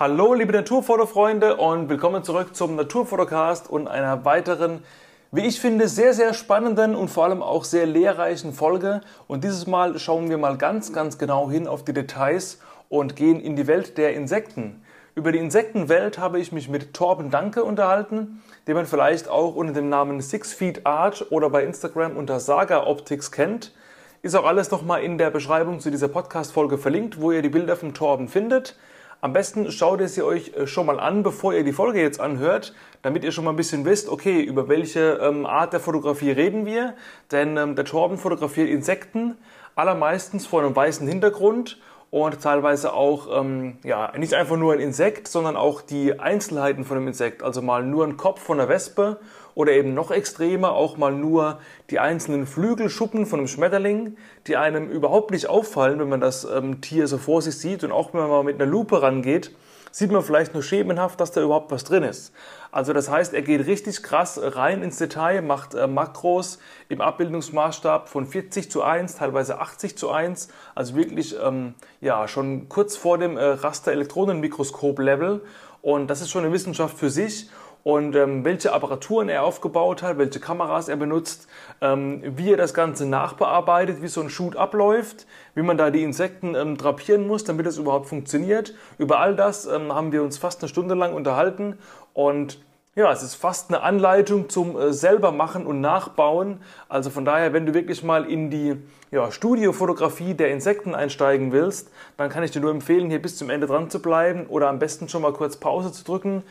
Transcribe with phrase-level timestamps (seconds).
[0.00, 4.82] Hallo liebe Naturfotofreunde und willkommen zurück zum Naturfotocast und einer weiteren,
[5.30, 9.02] wie ich finde, sehr, sehr spannenden und vor allem auch sehr lehrreichen Folge.
[9.28, 13.42] Und dieses Mal schauen wir mal ganz, ganz genau hin auf die Details und gehen
[13.42, 14.82] in die Welt der Insekten.
[15.14, 19.74] Über die Insektenwelt habe ich mich mit Torben Danke unterhalten, den man vielleicht auch unter
[19.74, 23.74] dem Namen Six Feet Art oder bei Instagram unter Saga Optics kennt.
[24.22, 27.76] Ist auch alles nochmal in der Beschreibung zu dieser Podcast-Folge verlinkt, wo ihr die Bilder
[27.76, 28.76] von Torben findet.
[29.22, 32.20] Am besten schaut ihr sie euch äh, schon mal an, bevor ihr die Folge jetzt
[32.20, 36.30] anhört, damit ihr schon mal ein bisschen wisst, okay, über welche ähm, Art der Fotografie
[36.30, 36.94] reden wir.
[37.30, 39.36] Denn ähm, der Torben fotografiert Insekten,
[39.74, 41.78] allermeistens vor einem weißen Hintergrund
[42.10, 46.96] und teilweise auch, ähm, ja, nicht einfach nur ein Insekt, sondern auch die Einzelheiten von
[46.96, 47.42] dem Insekt.
[47.42, 49.18] Also mal nur ein Kopf von einer Wespe
[49.54, 51.58] oder eben noch extremer auch mal nur
[51.90, 56.80] die einzelnen Flügelschuppen von einem Schmetterling, die einem überhaupt nicht auffallen, wenn man das ähm,
[56.80, 59.52] Tier so vor sich sieht und auch wenn man mal mit einer Lupe rangeht,
[59.90, 62.32] sieht man vielleicht nur schemenhaft, dass da überhaupt was drin ist.
[62.72, 68.08] Also das heißt, er geht richtig krass rein ins Detail, macht äh, Makros im Abbildungsmaßstab
[68.08, 73.18] von 40 zu 1, teilweise 80 zu 1, also wirklich ähm, ja schon kurz vor
[73.18, 75.42] dem äh, Raster-Elektronenmikroskop-Level
[75.82, 77.50] und das ist schon eine Wissenschaft für sich
[77.82, 81.48] und ähm, welche Apparaturen er aufgebaut hat, welche Kameras er benutzt,
[81.80, 86.02] ähm, wie er das Ganze nachbearbeitet, wie so ein Shoot abläuft, wie man da die
[86.02, 88.74] Insekten ähm, drapieren muss, damit das überhaupt funktioniert.
[88.98, 91.78] Über all das ähm, haben wir uns fast eine Stunde lang unterhalten
[92.12, 92.60] und
[92.96, 96.60] ja, es ist fast eine Anleitung zum äh, selber machen und nachbauen.
[96.88, 98.76] Also von daher, wenn du wirklich mal in die
[99.12, 103.48] ja, Studiofotografie der Insekten einsteigen willst, dann kann ich dir nur empfehlen, hier bis zum
[103.48, 106.42] Ende dran zu bleiben oder am besten schon mal kurz Pause zu drücken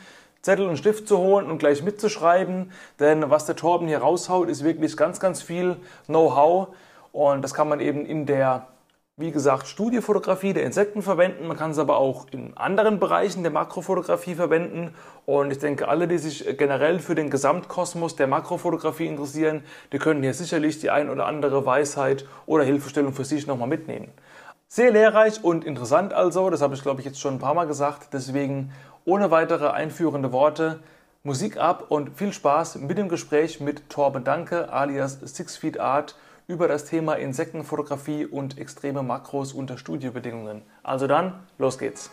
[0.42, 4.64] Zettel und Stift zu holen und gleich mitzuschreiben, denn was der Torben hier raushaut, ist
[4.64, 6.68] wirklich ganz, ganz viel Know-how.
[7.12, 8.68] Und das kann man eben in der,
[9.16, 11.46] wie gesagt, Studiofotografie der Insekten verwenden.
[11.46, 14.94] Man kann es aber auch in anderen Bereichen der Makrofotografie verwenden.
[15.26, 20.22] Und ich denke, alle, die sich generell für den Gesamtkosmos der Makrofotografie interessieren, die können
[20.22, 24.08] hier sicherlich die ein oder andere Weisheit oder Hilfestellung für sich nochmal mitnehmen.
[24.72, 27.66] Sehr lehrreich und interessant also, das habe ich glaube ich jetzt schon ein paar Mal
[27.66, 28.70] gesagt, deswegen
[29.04, 30.80] ohne weitere einführende Worte,
[31.22, 36.16] Musik ab und viel Spaß mit dem Gespräch mit Torben Danke alias Six Feet Art
[36.46, 40.62] über das Thema Insektenfotografie und extreme Makros unter Studiobedingungen.
[40.82, 42.10] Also dann, los geht's!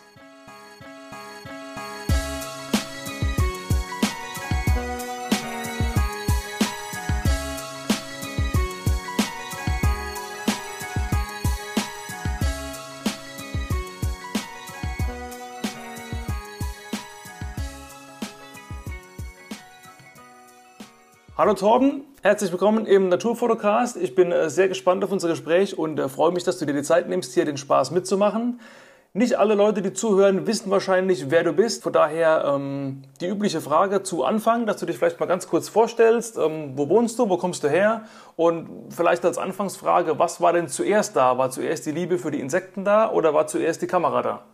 [21.38, 23.96] Hallo Torben, herzlich willkommen im Naturfotocast.
[23.96, 26.72] Ich bin äh, sehr gespannt auf unser Gespräch und äh, freue mich, dass du dir
[26.72, 28.58] die Zeit nimmst, hier den Spaß mitzumachen.
[29.12, 31.84] Nicht alle Leute, die zuhören, wissen wahrscheinlich, wer du bist.
[31.84, 35.68] Von daher ähm, die übliche Frage zu Anfang, dass du dich vielleicht mal ganz kurz
[35.68, 36.36] vorstellst.
[36.38, 38.02] Ähm, wo wohnst du, wo kommst du her?
[38.34, 41.38] Und vielleicht als Anfangsfrage, was war denn zuerst da?
[41.38, 44.44] War zuerst die Liebe für die Insekten da oder war zuerst die Kamera da?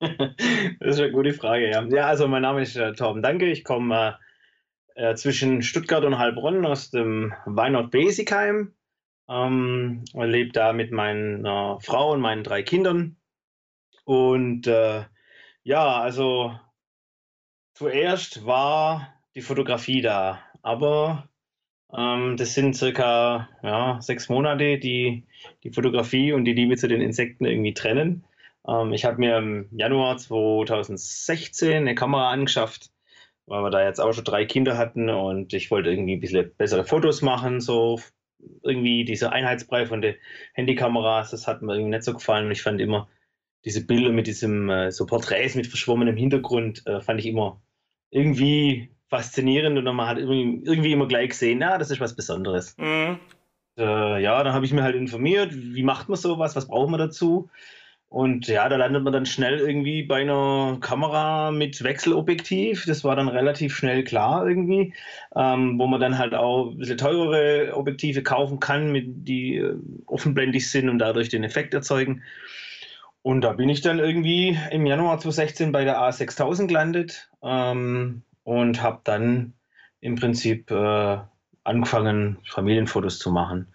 [0.78, 1.82] das ist eine gute Frage, ja.
[1.84, 3.46] Ja, also mein Name ist äh, Torben Danke.
[3.46, 4.29] Ich komme äh,
[5.00, 8.74] äh, zwischen Stuttgart und Heilbronn aus dem Weinort Besigheim.
[9.28, 13.16] Ähm, lebe da mit meiner Frau und meinen drei Kindern.
[14.04, 15.04] Und äh,
[15.62, 16.58] ja, also
[17.74, 21.28] zuerst war die Fotografie da, aber
[21.96, 25.24] ähm, das sind circa ja, sechs Monate, die
[25.64, 28.24] die Fotografie und die Liebe zu den Insekten irgendwie trennen.
[28.68, 32.90] Ähm, ich habe mir im Januar 2016 eine Kamera angeschafft,
[33.50, 36.54] weil wir da jetzt auch schon drei Kinder hatten und ich wollte irgendwie ein bisschen
[36.56, 38.00] bessere Fotos machen, so
[38.62, 40.14] irgendwie dieser Einheitsbrei von den
[40.54, 43.08] Handykameras, das hat mir irgendwie nicht so gefallen und ich fand immer
[43.64, 47.60] diese Bilder mit diesem, äh, so Porträts mit verschwommenem Hintergrund, äh, fand ich immer
[48.10, 52.76] irgendwie faszinierend und man hat irgendwie, irgendwie immer gleich gesehen, ja, das ist was Besonderes.
[52.78, 53.18] Mhm.
[53.76, 57.00] Äh, ja, dann habe ich mir halt informiert, wie macht man sowas, was braucht man
[57.00, 57.50] dazu?
[58.10, 62.84] Und ja, da landet man dann schnell irgendwie bei einer Kamera mit Wechselobjektiv.
[62.84, 64.92] Das war dann relativ schnell klar irgendwie,
[65.36, 69.76] ähm, wo man dann halt auch ein bisschen teurere Objektive kaufen kann, mit, die äh,
[70.06, 72.22] offenblendig sind und dadurch den Effekt erzeugen.
[73.22, 78.82] Und da bin ich dann irgendwie im Januar 2016 bei der A6000 gelandet ähm, und
[78.82, 79.52] habe dann
[80.00, 81.18] im Prinzip äh,
[81.62, 83.68] angefangen, Familienfotos zu machen.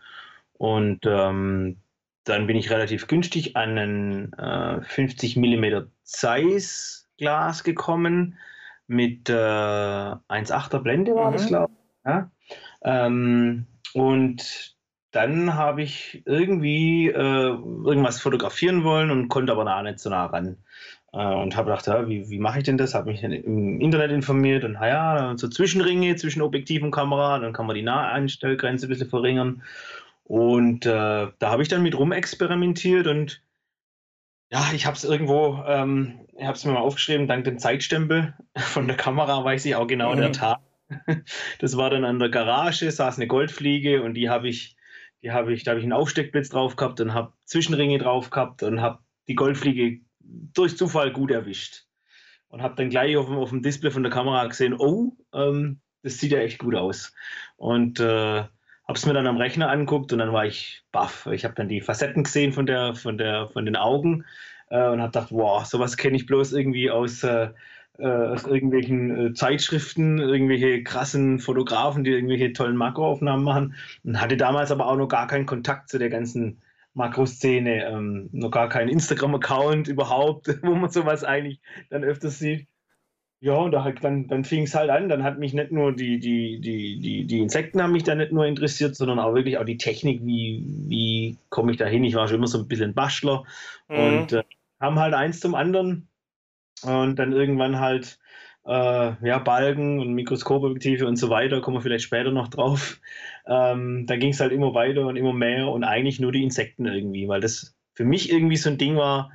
[0.57, 1.77] Und ähm,
[2.25, 8.37] dann bin ich relativ günstig an ein äh, 50 mm Zeiss Glas gekommen
[8.87, 11.33] mit äh, 1,8er Blende war mhm.
[11.33, 12.05] das, glaube ich.
[12.05, 12.31] Ja?
[12.83, 14.75] Ähm, und
[15.11, 20.25] dann habe ich irgendwie äh, irgendwas fotografieren wollen und konnte aber nah nicht so nah
[20.25, 20.57] ran.
[21.13, 22.93] Äh, und habe gedacht, ja, wie, wie mache ich denn das?
[22.93, 27.65] Habe mich im Internet informiert und ja, so Zwischenringe zwischen Objektiv und Kamera, dann kann
[27.65, 29.63] man die Naheinstellgrenze ein bisschen verringern.
[30.25, 33.43] Und äh, da habe ich dann mit rum experimentiert und
[34.51, 38.33] ja, ich habe es irgendwo, ähm, ich habe es mir mal aufgeschrieben, dank dem Zeitstempel
[38.57, 40.17] von der Kamera weiß ich auch genau mhm.
[40.17, 40.59] der Tag.
[41.59, 44.77] Das war dann an der Garage, saß eine Goldfliege und die habe ich,
[45.21, 48.61] die habe ich, da habe ich einen Aufsteckblitz drauf gehabt und habe Zwischenringe drauf gehabt
[48.63, 51.85] und habe die Goldfliege durch Zufall gut erwischt.
[52.47, 56.19] Und habe dann gleich auf, auf, dem Display von der Kamera gesehen, oh, ähm, das
[56.19, 57.13] sieht ja echt gut aus.
[57.57, 58.45] Und äh,
[58.87, 61.27] habe es mir dann am Rechner anguckt und dann war ich baff.
[61.31, 64.25] Ich habe dann die Facetten gesehen von, der, von, der, von den Augen
[64.69, 67.49] äh, und habe gedacht, wow, sowas kenne ich bloß irgendwie aus, äh,
[67.97, 73.75] äh aus irgendwelchen äh, Zeitschriften, irgendwelche krassen Fotografen, die irgendwelche tollen Makroaufnahmen machen.
[74.03, 76.61] Und hatte damals aber auch noch gar keinen Kontakt zu der ganzen
[76.93, 81.59] Makroszene, ähm, noch gar keinen Instagram-Account überhaupt, wo man sowas eigentlich
[81.89, 82.67] dann öfters sieht.
[83.41, 85.09] Ja, und da halt, dann, dann fing es halt an.
[85.09, 88.31] Dann hat mich nicht nur die, die, die, die, die Insekten haben mich da nicht
[88.31, 92.03] nur interessiert, sondern auch wirklich auch die Technik, wie, wie komme ich da hin.
[92.03, 93.43] Ich war schon immer so ein bisschen Bastler
[93.87, 93.97] mhm.
[93.97, 94.43] und äh,
[94.79, 96.07] haben halt eins zum anderen.
[96.83, 98.19] Und dann irgendwann halt
[98.65, 102.99] äh, ja, Balken und Mikroskopobjektive und so weiter, kommen wir vielleicht später noch drauf.
[103.47, 106.85] Ähm, dann ging es halt immer weiter und immer mehr und eigentlich nur die Insekten
[106.85, 109.31] irgendwie, weil das für mich irgendwie so ein Ding war,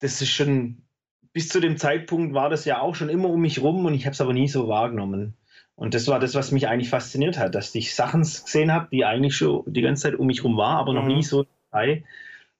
[0.00, 0.82] das ist schon
[1.32, 4.06] bis zu dem Zeitpunkt war das ja auch schon immer um mich rum und ich
[4.06, 5.36] habe es aber nie so wahrgenommen.
[5.76, 9.04] Und das war das, was mich eigentlich fasziniert hat, dass ich Sachen gesehen habe, die
[9.04, 11.14] eigentlich schon die ganze Zeit um mich rum war, aber noch mhm.
[11.14, 12.04] nie so dabei.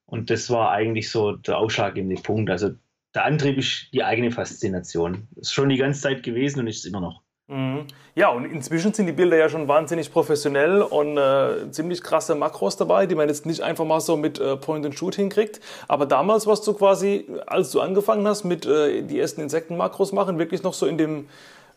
[0.06, 2.50] Und das war eigentlich so der ausschlaggebende Punkt.
[2.50, 2.70] Also
[3.14, 5.28] der Antrieb ist die eigene Faszination.
[5.32, 7.22] Das ist schon die ganze Zeit gewesen und ist es immer noch.
[7.50, 7.86] Mhm.
[8.14, 12.76] Ja, und inzwischen sind die Bilder ja schon wahnsinnig professionell und äh, ziemlich krasse Makros
[12.76, 15.60] dabei, die man jetzt nicht einfach mal so mit äh, Point-and-Shoot hinkriegt.
[15.88, 20.38] Aber damals warst du quasi, als du angefangen hast mit äh, die ersten Insektenmakros machen,
[20.38, 21.28] wirklich noch so in dem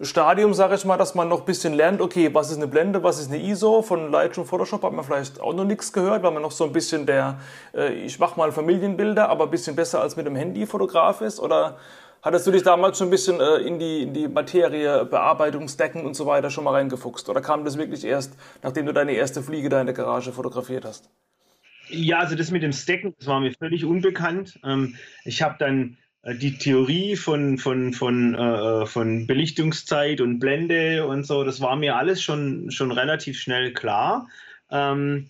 [0.01, 3.03] Stadium, sage ich mal, dass man noch ein bisschen lernt, okay, was ist eine Blende,
[3.03, 3.81] was ist eine ISO.
[3.81, 6.73] Von Lightroom Photoshop hat man vielleicht auch noch nichts gehört, weil man noch so ein
[6.73, 7.39] bisschen der,
[7.75, 11.39] äh, ich mache mal Familienbilder, aber ein bisschen besser als mit dem Handy Fotograf ist.
[11.39, 11.77] Oder
[12.23, 16.13] Hattest du dich damals schon ein bisschen äh, in, die, in die Materie, Bearbeitungsdecken und
[16.13, 17.27] so weiter schon mal reingefuchst?
[17.27, 20.85] Oder kam das wirklich erst, nachdem du deine erste Fliege da in der Garage fotografiert
[20.85, 21.09] hast?
[21.89, 24.57] Ja, also das mit dem Stacken, das war mir völlig unbekannt.
[24.63, 31.05] Ähm, ich habe dann äh, die Theorie von, von, von, äh, von Belichtungszeit und Blende
[31.05, 34.29] und so, das war mir alles schon, schon relativ schnell klar.
[34.71, 35.27] Ähm,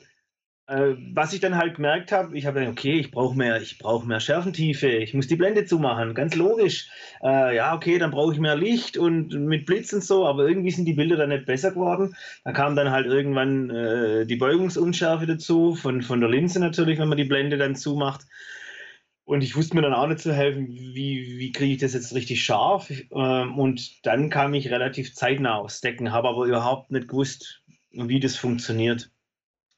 [0.67, 3.79] äh, was ich dann halt gemerkt habe, ich habe dann, okay, ich brauche mehr, ich
[3.79, 6.89] brauche mehr Schärfentiefe, ich muss die Blende zumachen, ganz logisch.
[7.21, 10.71] Äh, ja, okay, dann brauche ich mehr Licht und mit Blitz und so, aber irgendwie
[10.71, 12.15] sind die Bilder dann nicht besser geworden.
[12.45, 17.09] Da kam dann halt irgendwann äh, die Beugungsunschärfe dazu, von, von der Linse natürlich, wenn
[17.09, 18.21] man die Blende dann zumacht.
[19.25, 22.13] Und ich wusste mir dann auch nicht zu helfen, wie, wie kriege ich das jetzt
[22.13, 22.89] richtig scharf.
[22.89, 28.19] Ähm, und dann kam ich relativ zeitnah aufs Decken, habe aber überhaupt nicht gewusst, wie
[28.19, 29.12] das funktioniert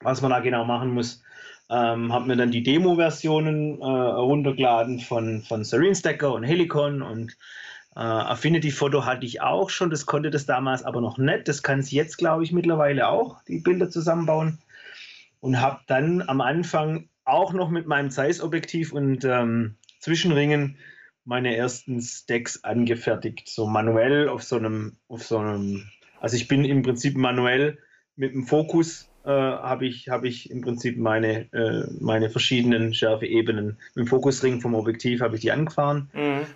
[0.00, 1.22] was man da genau machen muss.
[1.68, 7.36] Ähm, habe mir dann die Demo-Versionen äh, runtergeladen von, von Serene Stacker und Helicon und
[7.96, 11.48] äh, Affinity Photo hatte ich auch schon, das konnte das damals aber noch nicht.
[11.48, 14.58] Das kann es jetzt, glaube ich, mittlerweile auch, die Bilder zusammenbauen.
[15.40, 20.76] Und habe dann am Anfang auch noch mit meinem Zeiss-Objektiv und ähm, Zwischenringen
[21.24, 25.88] meine ersten Stacks angefertigt, so manuell auf so einem, auf so einem,
[26.20, 27.78] also ich bin im Prinzip manuell
[28.14, 33.76] mit dem Fokus äh, habe ich, hab ich im Prinzip meine, äh, meine verschiedenen Schärfeebenen
[33.96, 36.46] dem Fokusring vom Objektiv habe ich die angefahren mhm.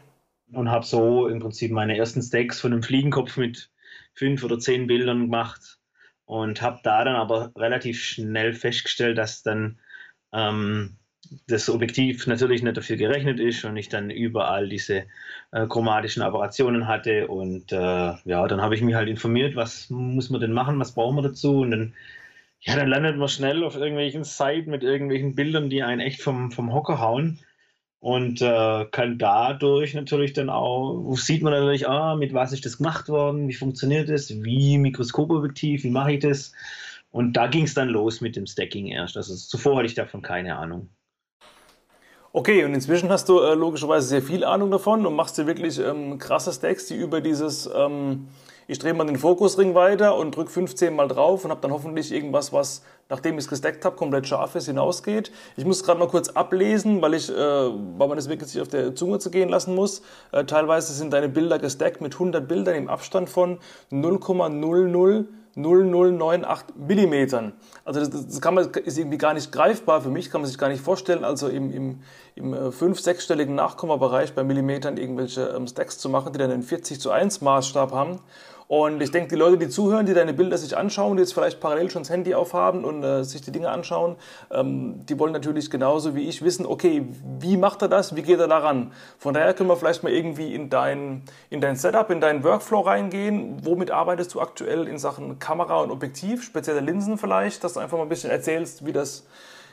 [0.56, 3.70] und habe so im Prinzip meine ersten Stacks von einem Fliegenkopf mit
[4.14, 5.78] fünf oder zehn Bildern gemacht
[6.26, 9.80] und habe da dann aber relativ schnell festgestellt, dass dann
[10.32, 10.96] ähm,
[11.48, 15.06] das Objektiv natürlich nicht dafür gerechnet ist und ich dann überall diese
[15.50, 20.30] äh, chromatischen Aberrationen hatte und äh, ja, dann habe ich mich halt informiert, was muss
[20.30, 21.94] man denn machen, was brauchen wir dazu und dann
[22.60, 26.52] ja, dann landet man schnell auf irgendwelchen Seiten mit irgendwelchen Bildern, die einen echt vom,
[26.52, 27.40] vom Hocker hauen.
[28.00, 32.78] Und äh, kann dadurch natürlich dann auch, sieht man natürlich, ah, mit was ist das
[32.78, 36.52] gemacht worden, wie funktioniert das, wie Mikroskopobjektiv, wie mache ich das.
[37.10, 39.16] Und da ging es dann los mit dem Stacking erst.
[39.16, 40.88] Also zuvor hatte ich davon keine Ahnung.
[42.32, 45.78] Okay, und inzwischen hast du äh, logischerweise sehr viel Ahnung davon und machst dir wirklich
[45.78, 48.28] ähm, krasse Stacks, die über dieses ähm,
[48.70, 52.12] ich drehe mal den Fokusring weiter und drücke 15 Mal drauf und habe dann hoffentlich
[52.12, 55.32] irgendwas, was, nachdem ich es gesteckt habe, komplett scharf ist, hinausgeht.
[55.56, 58.68] Ich muss gerade mal kurz ablesen, weil, ich, äh, weil man das wirklich sich auf
[58.68, 60.02] der Zunge zu gehen lassen muss.
[60.30, 63.58] Äh, teilweise sind deine Bilder gesteckt mit 100 Bildern im Abstand von
[63.90, 67.52] 0,00 0098 Millimetern.
[67.84, 70.58] Also das, das kann man, ist irgendwie gar nicht greifbar für mich, kann man sich
[70.58, 72.02] gar nicht vorstellen, also im, im,
[72.36, 76.62] im 5-, äh, 6-stelligen Nachkommabereich bei Millimetern irgendwelche ähm, Stacks zu machen, die dann einen
[76.62, 78.20] 40 zu 1 Maßstab haben.
[78.70, 81.58] Und ich denke, die Leute, die zuhören, die deine Bilder sich anschauen, die jetzt vielleicht
[81.58, 84.14] parallel schon das Handy aufhaben und äh, sich die Dinge anschauen,
[84.52, 87.04] ähm, die wollen natürlich genauso wie ich wissen, okay,
[87.40, 88.92] wie macht er das, wie geht er daran?
[89.18, 92.82] Von daher können wir vielleicht mal irgendwie in dein, in dein Setup, in deinen Workflow
[92.82, 93.56] reingehen.
[93.64, 97.96] Womit arbeitest du aktuell in Sachen Kamera und Objektiv, spezielle Linsen vielleicht, dass du einfach
[97.96, 99.26] mal ein bisschen erzählst, wie das,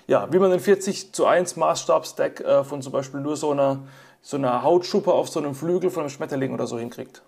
[0.08, 3.78] ja, wie man den 40 zu 1 Maßstab-Stack äh, von zum Beispiel nur so einer,
[4.24, 7.22] so einer Hautschuppe auf so einem Flügel von einem Schmetterling oder so hinkriegt.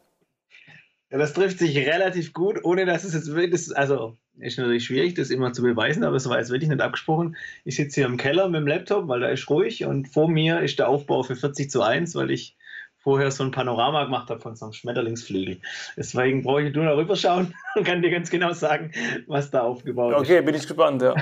[1.12, 5.16] Ja, das trifft sich relativ gut, ohne dass es jetzt wirklich, also ist natürlich schwierig,
[5.16, 7.36] das immer zu beweisen, aber es war jetzt wirklich nicht abgesprochen.
[7.66, 10.62] Ich sitze hier im Keller mit dem Laptop, weil da ist ruhig und vor mir
[10.62, 12.56] ist der Aufbau für 40 zu 1, weil ich
[13.00, 15.60] vorher so ein Panorama gemacht habe von so einem Schmetterlingsflügel.
[15.98, 18.92] Deswegen brauche ich nur noch rüberschauen und kann dir ganz genau sagen,
[19.28, 20.30] was da aufgebaut okay, ist.
[20.30, 21.16] Okay, bin ich gespannt, ja.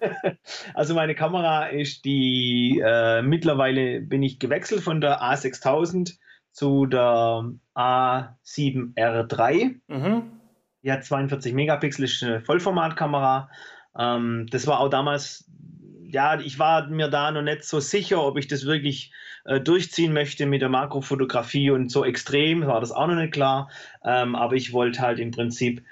[0.74, 6.16] Also meine Kamera ist die, äh, mittlerweile bin ich gewechselt von der A6000
[6.58, 9.76] zu der A7R3.
[9.86, 10.22] Mhm.
[10.82, 13.48] Die hat 42 Megapixel, ist eine Vollformatkamera.
[13.96, 15.48] Ähm, das war auch damals,
[16.02, 19.12] ja, ich war mir da noch nicht so sicher, ob ich das wirklich
[19.44, 23.70] äh, durchziehen möchte mit der Makrofotografie und so extrem war das auch noch nicht klar.
[24.04, 25.84] Ähm, aber ich wollte halt im Prinzip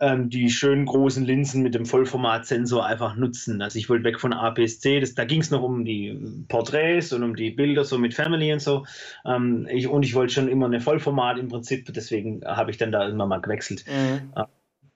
[0.00, 3.62] ähm, die schönen großen Linsen mit dem Vollformatsensor einfach nutzen.
[3.62, 7.34] Also ich wollte weg von APS-C, da ging es noch um die Porträts und um
[7.34, 8.84] die Bilder so mit Family und so.
[9.24, 12.92] Ähm, ich, und ich wollte schon immer eine Vollformat im Prinzip, deswegen habe ich dann
[12.92, 13.84] da irgendwann mal gewechselt.
[13.86, 14.32] Mhm.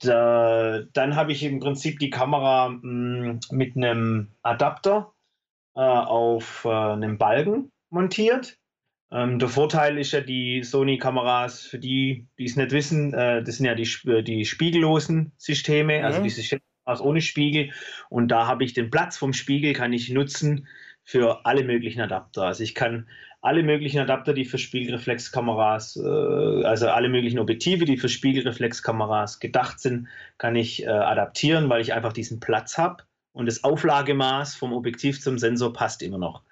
[0.03, 5.13] Äh, dann habe ich im Prinzip die Kamera mh, mm, mit einem Adapter
[5.75, 8.60] äh, auf äh, einem Balken montiert
[9.13, 13.57] ähm, der Vorteil ist ja, die Sony-Kameras, für die, die es nicht wissen, äh, das
[13.57, 16.25] sind ja die, äh, die spiegellosen Systeme, also mhm.
[16.25, 17.73] also diese Kameras ohne Spiegel.
[18.09, 20.69] Und da habe ich den Platz vom Spiegel, kann ich nutzen
[21.03, 22.45] für alle möglichen Adapter.
[22.45, 23.09] Also ich kann
[23.43, 29.81] alle möglichen Adapter, die für Spiegelreflexkameras, äh, also alle möglichen Objektive, die für Spiegelreflexkameras gedacht
[29.81, 30.07] sind,
[30.39, 33.03] kann ich äh, adaptieren, weil ich einfach diesen Platz habe.
[33.33, 36.43] Und das Auflagemaß vom Objektiv zum Sensor passt immer noch.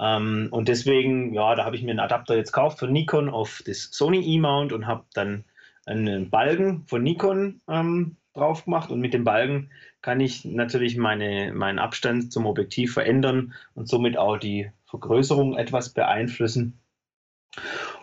[0.00, 3.62] Ähm, und deswegen, ja, da habe ich mir einen Adapter jetzt gekauft von Nikon auf
[3.66, 5.44] das Sony E-Mount und habe dann
[5.86, 8.90] einen Balken von Nikon ähm, drauf gemacht.
[8.90, 9.70] Und mit dem Balken
[10.02, 15.90] kann ich natürlich meine, meinen Abstand zum Objektiv verändern und somit auch die Vergrößerung etwas
[15.90, 16.78] beeinflussen.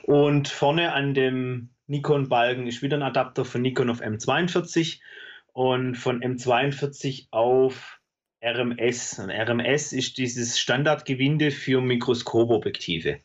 [0.04, 5.00] Und vorne an dem Nikon-Balken ist wieder ein Adapter von Nikon auf M42
[5.54, 7.95] und von M42 auf
[8.46, 9.20] RMS.
[9.20, 13.20] Und RMS ist dieses Standardgewinde für Mikroskopobjektive.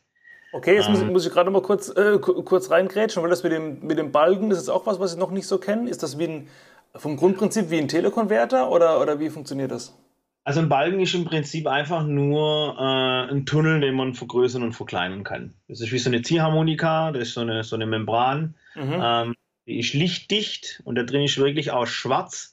[0.53, 3.53] Okay, jetzt muss, ähm, muss ich gerade mal kurz, äh, kurz reingrätschen, weil das mit
[3.53, 5.89] dem, mit dem Balken, das ist auch was, was ich noch nicht so kenne.
[5.89, 6.47] Ist das wie ein,
[6.95, 9.97] vom Grundprinzip wie ein Telekonverter oder, oder wie funktioniert das?
[10.43, 14.73] Also ein Balken ist im Prinzip einfach nur äh, ein Tunnel, den man vergrößern und
[14.73, 15.53] verkleinern kann.
[15.67, 18.55] Das ist wie so eine Ziehharmonika, das ist so eine, so eine Membran.
[18.75, 18.99] Mhm.
[19.01, 19.35] Ähm,
[19.67, 22.50] die ist lichtdicht und da drin ist wirklich auch schwarz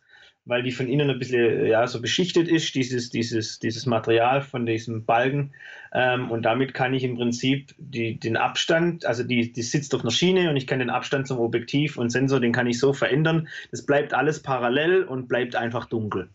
[0.48, 4.64] weil die von innen ein bisschen ja, so beschichtet ist, dieses, dieses, dieses Material von
[4.64, 5.52] diesem Balken.
[5.92, 10.00] Ähm, und damit kann ich im Prinzip die, den Abstand, also die, die sitzt auf
[10.00, 12.94] einer Schiene und ich kann den Abstand zum Objektiv und Sensor, den kann ich so
[12.94, 13.46] verändern.
[13.70, 16.30] Das bleibt alles parallel und bleibt einfach dunkel.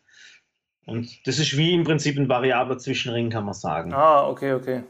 [0.86, 3.94] Und das ist wie im Prinzip ein variabler Zwischenring, kann man sagen.
[3.94, 4.84] Ah, okay, okay.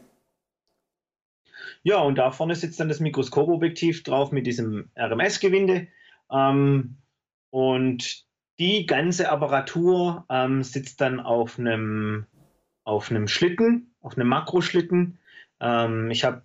[1.82, 5.88] Ja, und da vorne sitzt dann das Mikroskopobjektiv drauf mit diesem RMS-Gewinde.
[6.30, 6.98] Ähm,
[7.48, 8.26] und
[8.58, 12.26] die ganze Apparatur ähm, sitzt dann auf einem,
[12.84, 15.18] auf einem Schlitten, auf einem Makroschlitten.
[15.60, 16.42] Ähm, ich habe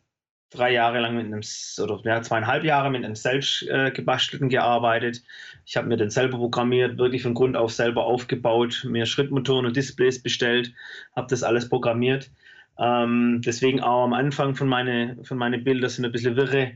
[0.50, 1.42] drei Jahre lang mit einem,
[1.84, 5.24] oder ja, zweieinhalb Jahre mit einem selbst äh, gebastelten gearbeitet.
[5.66, 9.76] Ich habe mir den selber programmiert, wirklich von Grund auf selber aufgebaut, mir Schrittmotoren und
[9.76, 10.74] Displays bestellt,
[11.16, 12.32] habe das alles programmiert.
[12.80, 16.72] Ähm, deswegen auch am Anfang von meinen von meine Bilder sind ein bisschen wirre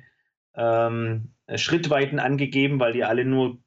[0.56, 3.58] ähm, Schrittweiten angegeben, weil die alle nur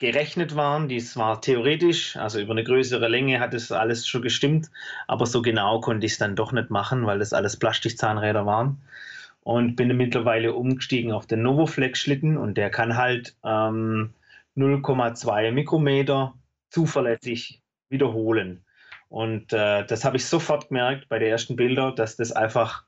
[0.00, 0.88] gerechnet waren.
[0.88, 4.70] Dies war theoretisch, also über eine größere Länge hat es alles schon gestimmt,
[5.06, 8.82] aber so genau konnte ich es dann doch nicht machen, weil das alles Plastikzahnräder waren.
[9.42, 14.12] Und bin mittlerweile umgestiegen auf den Novoflex-Schlitten und der kann halt ähm,
[14.56, 16.34] 0,2 Mikrometer
[16.68, 18.64] zuverlässig wiederholen.
[19.08, 22.84] Und äh, das habe ich sofort gemerkt bei den ersten Bildern, dass das einfach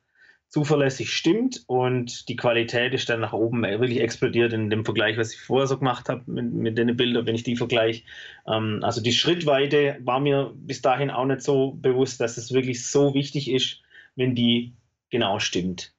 [0.53, 5.33] zuverlässig stimmt und die Qualität ist dann nach oben wirklich explodiert in dem Vergleich, was
[5.33, 8.03] ich vorher so gemacht habe mit, mit den Bildern, wenn ich die vergleiche.
[8.47, 12.87] Ähm, also die Schrittweite war mir bis dahin auch nicht so bewusst, dass es wirklich
[12.87, 13.81] so wichtig ist,
[14.15, 14.75] wenn die
[15.09, 15.95] genau stimmt.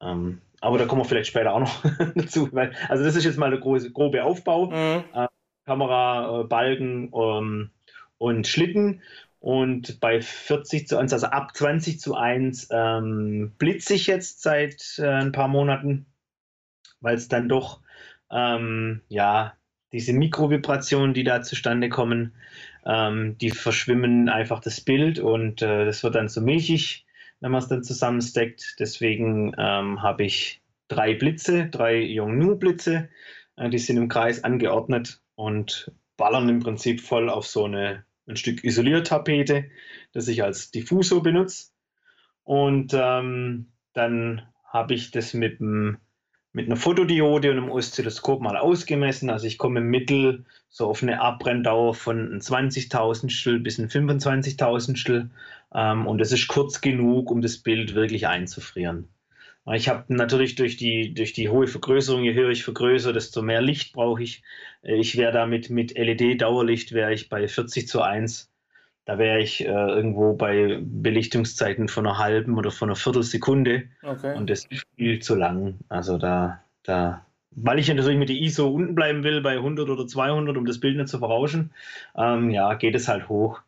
[0.00, 2.48] Ähm, aber da kommen wir vielleicht später auch noch dazu.
[2.52, 4.70] Weil, also das ist jetzt mal der große, grobe Aufbau.
[4.70, 5.04] Mhm.
[5.12, 5.28] Äh,
[5.66, 7.70] Kamera, äh, Balken ähm,
[8.16, 9.02] und Schlitten.
[9.40, 14.98] Und bei 40 zu 1, also ab 20 zu 1, ähm, blitze ich jetzt seit
[14.98, 16.06] äh, ein paar Monaten,
[17.00, 17.80] weil es dann doch,
[18.30, 19.54] ähm, ja,
[19.92, 22.34] diese Mikrovibrationen, die da zustande kommen,
[22.84, 27.06] ähm, die verschwimmen einfach das Bild und äh, das wird dann so milchig,
[27.40, 28.76] wenn man es dann zusammensteckt.
[28.78, 33.08] Deswegen ähm, habe ich drei Blitze, drei Yongnu-Blitze,
[33.56, 38.36] äh, die sind im Kreis angeordnet und ballern im Prinzip voll auf so eine, ein
[38.36, 39.66] Stück Isoliertapete,
[40.12, 41.68] das ich als Diffusor benutze.
[42.44, 45.98] Und ähm, dann habe ich das mit, dem,
[46.52, 49.30] mit einer Fotodiode und einem Oszilloskop mal ausgemessen.
[49.30, 55.28] Also ich komme im Mittel so auf eine Abbrenndauer von 20.000 bis ein 25.000
[55.74, 59.08] ähm, und das ist kurz genug, um das Bild wirklich einzufrieren.
[59.74, 63.60] Ich habe natürlich durch die, durch die hohe Vergrößerung, je höher ich vergrößere, desto mehr
[63.60, 64.42] Licht brauche ich.
[64.82, 68.50] Äh, ich wäre damit mit LED-Dauerlicht wäre ich bei 40 zu 1.
[69.04, 73.84] Da wäre ich äh, irgendwo bei Belichtungszeiten von einer halben oder von einer Viertelsekunde.
[74.02, 74.36] Okay.
[74.36, 75.78] Und das ist viel zu lang.
[75.88, 80.06] Also da, da, weil ich natürlich mit der ISO unten bleiben will, bei 100 oder
[80.06, 81.72] 200, um das Bild nicht zu verrauschen,
[82.16, 83.60] ähm, ja, geht es halt hoch.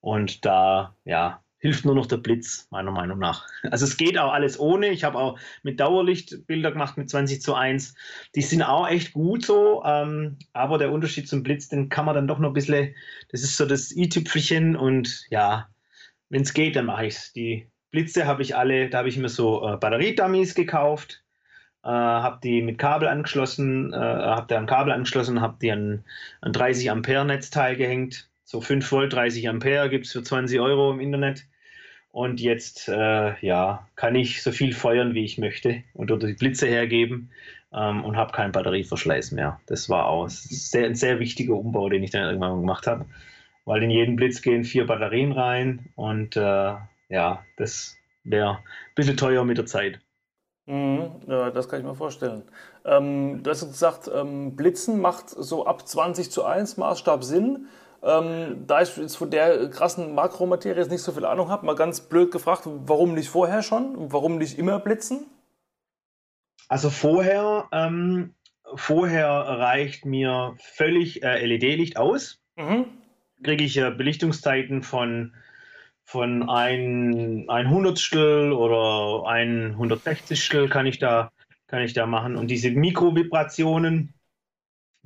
[0.00, 3.46] Und da, ja, hilft nur noch der Blitz, meiner Meinung nach.
[3.70, 4.88] Also es geht auch alles ohne.
[4.88, 7.94] Ich habe auch mit Dauerlicht Bilder gemacht mit 20 zu 1.
[8.34, 12.14] Die sind auch echt gut so, ähm, aber der Unterschied zum Blitz, den kann man
[12.14, 12.94] dann doch noch ein bisschen,
[13.30, 15.68] das ist so das i-Tüpfelchen und ja,
[16.28, 17.32] wenn es geht, dann mache ich es.
[17.32, 21.24] Die Blitze habe ich alle, da habe ich mir so äh, Batteriedummies gekauft,
[21.82, 26.04] äh, habe die mit Kabel angeschlossen, äh, habe da ein Kabel angeschlossen, habe die an
[26.40, 30.90] ein 30 Ampere Netzteil gehängt so 5 Volt, 30 Ampere gibt es für 20 Euro
[30.90, 31.44] im Internet.
[32.10, 36.32] Und jetzt äh, ja, kann ich so viel feuern, wie ich möchte und oder die
[36.32, 37.30] Blitze hergeben
[37.74, 39.60] ähm, und habe keinen Batterieverschleiß mehr.
[39.66, 43.04] Das war auch sehr, ein sehr wichtiger Umbau, den ich dann irgendwann gemacht habe.
[43.66, 46.74] Weil in jeden Blitz gehen vier Batterien rein und äh,
[47.10, 50.00] ja, das wäre ein bisschen teuer mit der Zeit.
[50.64, 52.44] Mhm, ja, das kann ich mir vorstellen.
[52.86, 57.68] Ähm, du hast gesagt, ähm, Blitzen macht so ab 20 zu 1 Maßstab Sinn.
[58.02, 61.74] Ähm, da ich jetzt von der krassen Makromaterie jetzt nicht so viel Ahnung habe, mal
[61.74, 64.12] ganz blöd gefragt, warum nicht vorher schon?
[64.12, 65.26] Warum nicht immer blitzen?
[66.68, 68.34] Also vorher, ähm,
[68.74, 72.40] vorher reicht mir völlig äh, LED-Licht aus.
[72.56, 72.86] Mhm.
[73.42, 75.34] Kriege ich äh, Belichtungszeiten von,
[76.04, 81.32] von ein, ein Hundertstel oder ein Hundertsechzigstel kann ich da,
[81.66, 82.36] kann ich da machen.
[82.36, 84.14] Und diese Mikrovibrationen,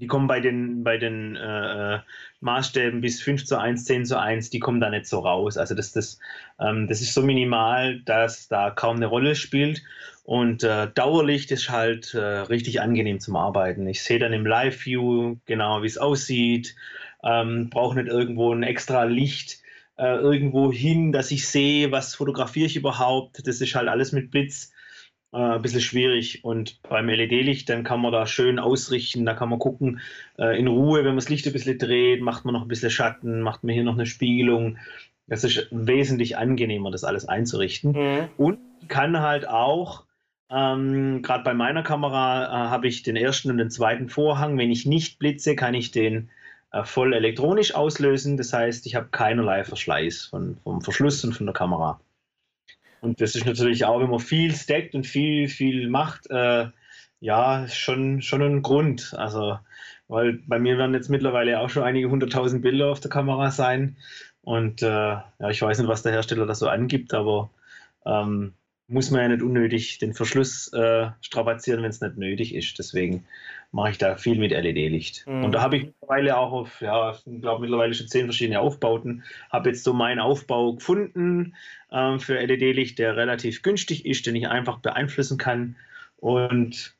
[0.02, 1.98] die kommen bei den, bei den äh, äh
[2.40, 5.56] Maßstäben bis 5 zu 1, 10 zu 1, die kommen da nicht so raus.
[5.56, 6.18] Also das, das,
[6.58, 9.80] ähm, das ist so minimal, dass da kaum eine Rolle spielt.
[10.24, 13.86] Und äh, Dauerlicht ist halt äh, richtig angenehm zum Arbeiten.
[13.86, 16.74] Ich sehe dann im Live-View genau, wie es aussieht.
[17.22, 19.60] Ähm, Brauche nicht irgendwo ein extra Licht
[19.98, 23.46] äh, irgendwo hin, dass ich sehe, was fotografiere ich überhaupt.
[23.46, 24.72] Das ist halt alles mit Blitz
[25.32, 26.44] äh, ein bisschen schwierig.
[26.44, 30.00] Und beim LED-Licht, dann kann man da schön ausrichten, da kann man gucken,
[30.38, 32.90] äh, in Ruhe, wenn man das Licht ein bisschen dreht, macht man noch ein bisschen
[32.90, 34.78] Schatten, macht man hier noch eine Spiegelung.
[35.26, 37.92] Das ist wesentlich angenehmer, das alles einzurichten.
[37.92, 38.28] Mhm.
[38.36, 40.04] Und kann halt auch,
[40.50, 44.58] ähm, gerade bei meiner Kamera äh, habe ich den ersten und den zweiten Vorhang.
[44.58, 46.28] Wenn ich nicht blitze, kann ich den
[46.72, 48.36] äh, voll elektronisch auslösen.
[48.36, 52.00] Das heißt, ich habe keinerlei Verschleiß von, vom Verschluss und von der Kamera.
[53.02, 56.68] Und das ist natürlich auch, wenn man viel stackt und viel, viel macht, äh,
[57.18, 59.12] ja, schon, schon ein Grund.
[59.18, 59.58] Also,
[60.06, 63.96] weil bei mir werden jetzt mittlerweile auch schon einige hunderttausend Bilder auf der Kamera sein.
[64.42, 67.50] Und äh, ja, ich weiß nicht, was der Hersteller da so angibt, aber
[68.06, 68.54] ähm,
[68.88, 72.78] muss man ja nicht unnötig den Verschluss äh, strapazieren, wenn es nicht nötig ist.
[72.78, 73.24] Deswegen
[73.70, 75.26] mache ich da viel mit LED-Licht.
[75.26, 75.44] Mhm.
[75.44, 79.24] Und da habe ich mittlerweile auch auf, ja, ich glaube mittlerweile schon zehn verschiedene Aufbauten,
[79.50, 81.54] habe jetzt so meinen Aufbau gefunden
[81.90, 85.76] ähm, für LED-Licht, der relativ günstig ist, den ich einfach beeinflussen kann
[86.16, 86.94] und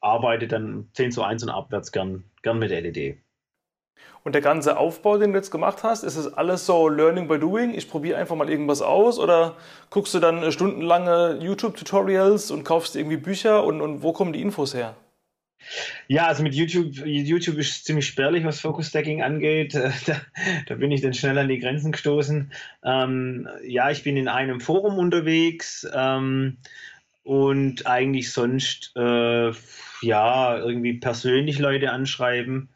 [0.00, 3.18] arbeite dann 10 zu 1 und abwärts gern, gern mit LED.
[4.22, 7.38] Und der ganze Aufbau, den du jetzt gemacht hast, ist es alles so Learning by
[7.38, 7.74] Doing?
[7.74, 9.56] Ich probiere einfach mal irgendwas aus oder
[9.88, 14.74] guckst du dann stundenlange YouTube-Tutorials und kaufst irgendwie Bücher und, und wo kommen die Infos
[14.74, 14.94] her?
[16.08, 19.74] Ja, also mit YouTube, YouTube ist ziemlich spärlich, was Focus Stacking angeht.
[20.06, 20.20] Da,
[20.66, 22.52] da, bin ich dann schnell an die Grenzen gestoßen.
[22.84, 26.58] Ähm, ja, ich bin in einem Forum unterwegs ähm,
[27.22, 29.52] und eigentlich sonst äh,
[30.02, 32.70] ja irgendwie persönlich Leute anschreiben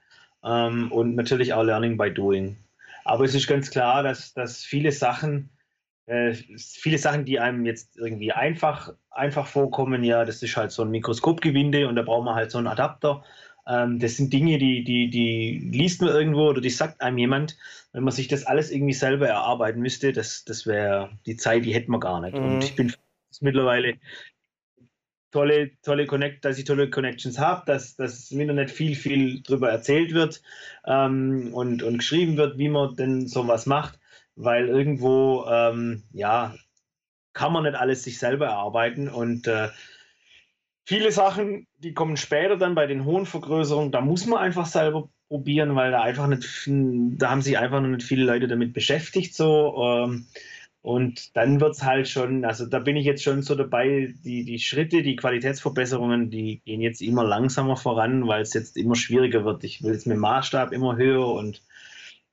[0.45, 2.57] ähm, und natürlich auch Learning by Doing.
[3.05, 5.51] Aber es ist ganz klar, dass, dass viele Sachen,
[6.07, 10.83] äh, viele Sachen, die einem jetzt irgendwie einfach, einfach vorkommen, ja, das ist halt so
[10.83, 13.25] ein Mikroskopgewinde und da braucht man halt so einen Adapter.
[13.67, 17.57] Ähm, das sind Dinge, die, die, die liest man irgendwo oder die sagt einem jemand.
[17.93, 21.75] Wenn man sich das alles irgendwie selber erarbeiten müsste, das, das wäre die Zeit, die
[21.75, 22.37] hätten wir gar nicht.
[22.37, 22.45] Mhm.
[22.45, 22.93] Und ich bin
[23.41, 23.95] mittlerweile
[25.35, 29.69] tolle, tolle Connect, dass ich tolle Connections habe, dass, dass im Internet viel, viel darüber
[29.69, 30.41] erzählt wird
[30.87, 33.99] ähm, und, und geschrieben wird, wie man denn sowas macht,
[34.37, 36.55] weil irgendwo, ähm, ja,
[37.33, 39.71] kann man nicht alles sich selber erarbeiten und äh,
[40.85, 45.09] viele Sachen, die kommen später dann bei den hohen Vergrößerungen, da muss man einfach selber
[45.27, 46.71] probieren, weil da einfach nicht,
[47.19, 49.75] da haben sich einfach noch nicht viele Leute damit beschäftigt so.
[49.83, 50.27] Ähm,
[50.85, 54.45] und dann wird es halt schon, also da bin ich jetzt schon so dabei, die,
[54.45, 59.47] die Schritte, die Qualitätsverbesserungen, die gehen jetzt immer langsamer voran, weil es jetzt immer schwieriger
[59.47, 59.65] wird.
[59.65, 61.63] Ich will jetzt mit dem Maßstab immer höher und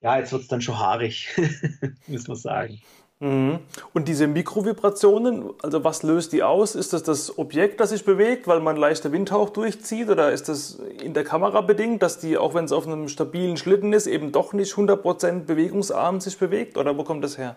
[0.02, 1.30] ja, jetzt wird es dann schon haarig,
[2.08, 2.82] muss man sagen.
[3.22, 3.60] Mhm.
[3.94, 6.76] Und diese Mikrovibrationen, also was löst die aus?
[6.76, 10.10] Ist das das Objekt, das sich bewegt, weil man leichter Windhauch durchzieht?
[10.10, 13.56] Oder ist das in der Kamera bedingt, dass die, auch wenn es auf einem stabilen
[13.56, 16.78] Schlitten ist, eben doch nicht 100% bewegungsarm sich bewegt?
[16.78, 17.56] Oder wo kommt das her?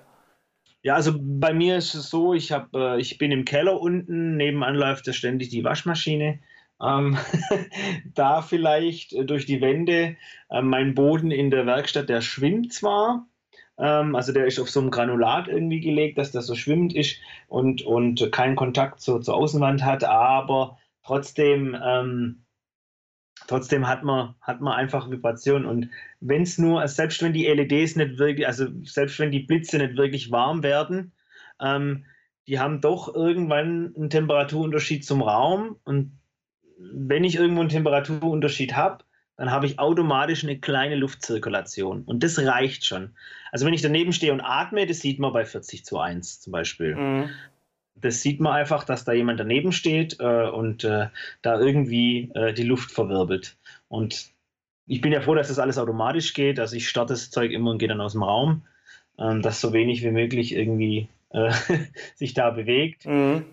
[0.84, 4.36] Ja, also bei mir ist es so, ich, hab, äh, ich bin im Keller unten,
[4.36, 6.40] nebenan läuft ja ständig die Waschmaschine.
[6.82, 7.16] Ähm,
[8.14, 10.16] da vielleicht äh, durch die Wände
[10.50, 13.26] äh, mein Boden in der Werkstatt, der schwimmt zwar,
[13.78, 17.16] ähm, also der ist auf so einem Granulat irgendwie gelegt, dass das so schwimmend ist
[17.48, 22.43] und, und keinen Kontakt zur, zur Außenwand hat, aber trotzdem, ähm,
[23.46, 25.66] trotzdem hat man, hat man einfach Vibration.
[25.66, 29.78] Und wenn es nur, selbst wenn die LEDs nicht wirklich, also selbst wenn die Blitze
[29.78, 31.12] nicht wirklich warm werden,
[31.60, 32.04] ähm,
[32.46, 35.76] die haben doch irgendwann einen Temperaturunterschied zum Raum.
[35.84, 36.18] Und
[36.78, 39.04] wenn ich irgendwo einen Temperaturunterschied habe,
[39.36, 42.02] dann habe ich automatisch eine kleine Luftzirkulation.
[42.02, 43.16] Und das reicht schon.
[43.50, 46.52] Also wenn ich daneben stehe und atme, das sieht man bei 40 zu 1 zum
[46.52, 46.94] Beispiel.
[46.94, 47.30] Mhm.
[47.96, 51.08] Das sieht man einfach, dass da jemand daneben steht äh, und äh,
[51.42, 53.56] da irgendwie äh, die Luft verwirbelt.
[53.88, 54.30] Und
[54.86, 56.58] ich bin ja froh, dass das alles automatisch geht.
[56.58, 58.62] Also ich starte das Zeug immer und gehe dann aus dem Raum,
[59.18, 61.52] ähm, dass so wenig wie möglich irgendwie äh,
[62.16, 63.06] sich da bewegt.
[63.06, 63.44] Mhm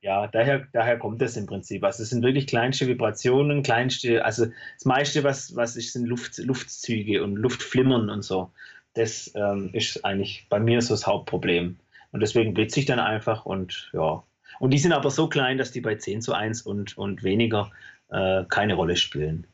[0.00, 1.84] ja, daher, daher kommt das im Prinzip.
[1.84, 6.38] Also es sind wirklich kleinste Vibrationen, kleinste, also das meiste, was, was ist, sind Luft,
[6.38, 8.50] Luftzüge und Luftflimmern und so.
[8.94, 11.76] Das ähm, ist eigentlich bei mir so das Hauptproblem.
[12.16, 14.22] Und deswegen blitze ich dann einfach und ja.
[14.58, 17.70] Und die sind aber so klein, dass die bei 10 zu 1 und, und weniger
[18.08, 19.46] äh, keine Rolle spielen.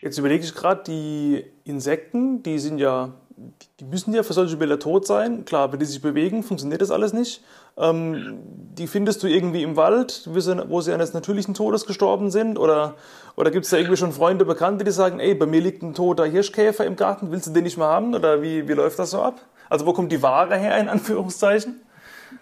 [0.00, 3.14] Jetzt überlege ich gerade, die Insekten, die sind ja
[3.78, 5.44] die müssen ja für solche Bilder tot sein.
[5.44, 7.44] Klar, wenn die sich bewegen, funktioniert das alles nicht.
[7.78, 8.40] Ähm,
[8.78, 12.58] die findest du irgendwie im Wald, wo sie eines natürlichen Todes gestorben sind?
[12.58, 12.94] Oder,
[13.36, 15.94] oder gibt es da irgendwie schon Freunde, Bekannte, die sagen, ey, bei mir liegt ein
[15.94, 18.14] toter Hirschkäfer im Garten, willst du den nicht mehr haben?
[18.14, 19.40] Oder wie, wie läuft das so ab?
[19.68, 21.80] Also wo kommt die Ware her, in Anführungszeichen?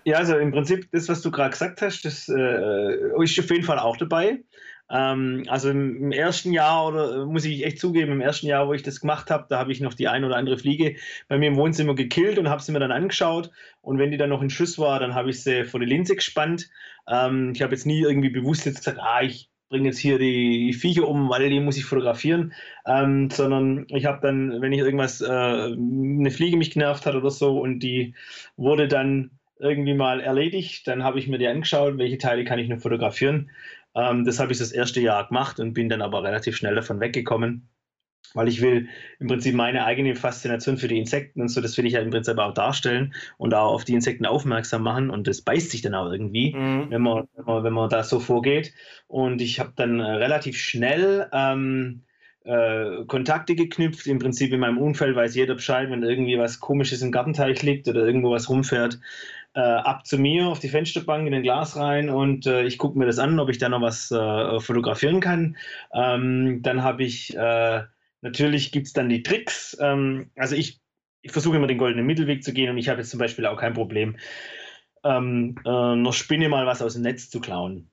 [0.05, 3.65] Ja, also im Prinzip das, was du gerade gesagt hast, das äh, ist auf jeden
[3.65, 4.41] Fall auch dabei.
[4.89, 8.69] Ähm, also im, im, ersten Jahr, oder äh, muss ich echt zugeben, im ersten Jahr,
[8.69, 10.97] wo ich das gemacht habe, da habe ich noch die ein oder andere Fliege
[11.29, 13.51] bei mir im Wohnzimmer gekillt und habe sie mir dann angeschaut.
[13.81, 16.15] Und wenn die dann noch in Schuss war, dann habe ich sie vor die Linse
[16.15, 16.71] gespannt.
[17.09, 20.73] Ähm, ich habe jetzt nie irgendwie bewusst jetzt gesagt, ah, ich bringe jetzt hier die
[20.73, 22.53] Viecher um, weil die muss ich fotografieren,
[22.87, 27.31] ähm, sondern ich habe dann, wenn ich irgendwas, äh, eine Fliege mich genervt hat oder
[27.31, 28.15] so und die
[28.57, 32.69] wurde dann irgendwie mal erledigt, dann habe ich mir die angeschaut, welche Teile kann ich
[32.69, 33.51] noch fotografieren
[33.97, 37.01] ähm, das habe ich das erste Jahr gemacht und bin dann aber relativ schnell davon
[37.01, 37.69] weggekommen,
[38.35, 41.87] weil ich will im Prinzip meine eigene Faszination für die Insekten und so, das will
[41.87, 45.41] ich ja im Prinzip auch darstellen und auch auf die Insekten aufmerksam machen und das
[45.41, 46.91] beißt sich dann auch irgendwie, mhm.
[46.91, 48.75] wenn, man, wenn, man, wenn man da so vorgeht.
[49.07, 52.03] Und ich habe dann äh, relativ schnell ähm,
[52.45, 54.07] äh, Kontakte geknüpft.
[54.07, 57.89] Im Prinzip in meinem Umfeld weiß jeder Bescheid, wenn irgendwie was Komisches im Gartenteich liegt
[57.89, 59.01] oder irgendwo was rumfährt
[59.57, 62.99] äh, ab zu mir auf die Fensterbank in ein Glas rein und äh, ich gucke
[62.99, 65.57] mir das an, ob ich da noch was äh, fotografieren kann.
[65.95, 67.83] Ähm, dann habe ich, äh,
[68.21, 69.75] natürlich gibt es dann die Tricks.
[69.81, 70.79] Ähm, also ich,
[71.23, 73.57] ich versuche immer den goldenen Mittelweg zu gehen und ich habe jetzt zum Beispiel auch
[73.57, 74.19] kein Problem,
[75.05, 77.91] ähm, äh, noch Spinne mal was aus dem Netz zu klauen.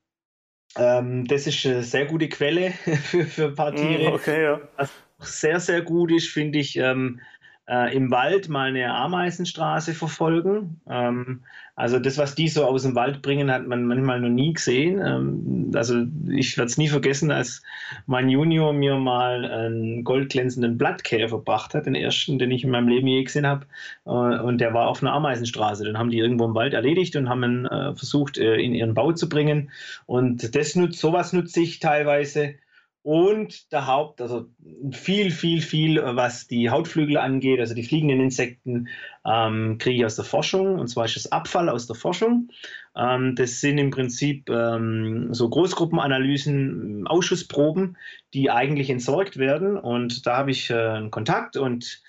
[0.75, 2.71] Ähm, das ist eine sehr gute Quelle
[3.03, 4.11] für, für ein paar mm, Tiere.
[4.11, 4.61] Okay, ja.
[4.75, 7.21] Was sehr, sehr gut ist, finde ich, ähm,
[7.67, 10.81] äh, im Wald mal eine Ameisenstraße verfolgen.
[10.89, 11.41] Ähm,
[11.75, 15.01] also das, was die so aus dem Wald bringen, hat man manchmal noch nie gesehen.
[15.03, 17.63] Ähm, also ich werde es nie vergessen, als
[18.05, 22.89] mein Junior mir mal einen goldglänzenden Blattkäfer gebracht hat, den ersten, den ich in meinem
[22.89, 23.65] Leben je gesehen habe.
[24.05, 25.85] Äh, und der war auf einer Ameisenstraße.
[25.85, 28.93] Den haben die irgendwo im Wald erledigt und haben ihn äh, versucht, äh, in ihren
[28.93, 29.71] Bau zu bringen.
[30.05, 32.55] Und das nutzt, sowas nutze ich teilweise.
[33.03, 34.47] Und der Haupt, also
[34.91, 38.87] viel, viel, viel, was die Hautflügel angeht, also die fliegenden Insekten,
[39.25, 40.79] ähm, kriege ich aus der Forschung.
[40.79, 42.49] Und zwar ist das Abfall aus der Forschung.
[42.95, 47.97] Ähm, das sind im Prinzip ähm, so Großgruppenanalysen, Ausschussproben,
[48.33, 49.77] die eigentlich entsorgt werden.
[49.77, 52.01] Und da habe ich äh, einen Kontakt und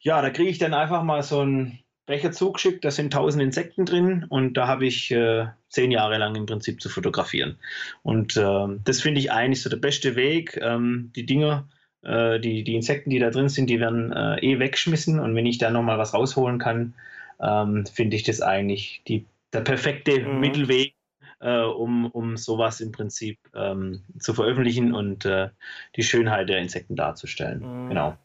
[0.00, 3.84] ja, da kriege ich dann einfach mal so ein Becher zugeschickt, da sind tausend Insekten
[3.84, 7.58] drin und da habe ich äh, zehn Jahre lang im Prinzip zu fotografieren.
[8.02, 10.58] Und äh, das finde ich eigentlich so der beste Weg.
[10.60, 11.68] Ähm, die Dinger,
[12.02, 15.46] äh, die, die Insekten, die da drin sind, die werden äh, eh weggeschmissen und wenn
[15.46, 16.94] ich da nochmal was rausholen kann,
[17.40, 20.40] ähm, finde ich das eigentlich die, der perfekte mhm.
[20.40, 20.94] Mittelweg,
[21.40, 25.50] äh, um, um sowas im Prinzip ähm, zu veröffentlichen und äh,
[25.96, 27.60] die Schönheit der Insekten darzustellen.
[27.60, 27.88] Mhm.
[27.90, 28.18] Genau.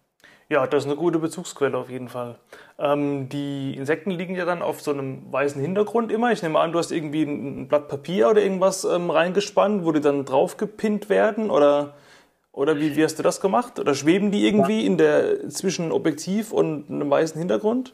[0.50, 2.36] Ja, das ist eine gute Bezugsquelle auf jeden Fall.
[2.80, 6.32] Ähm, die Insekten liegen ja dann auf so einem weißen Hintergrund immer.
[6.32, 10.00] Ich nehme an, du hast irgendwie ein Blatt Papier oder irgendwas ähm, reingespannt, wo die
[10.00, 11.96] dann drauf gepinnt werden oder,
[12.54, 13.78] oder wie, wie hast du das gemacht?
[13.78, 14.88] Oder schweben die irgendwie ja.
[14.88, 17.94] in der, zwischen Objektiv und einem weißen Hintergrund?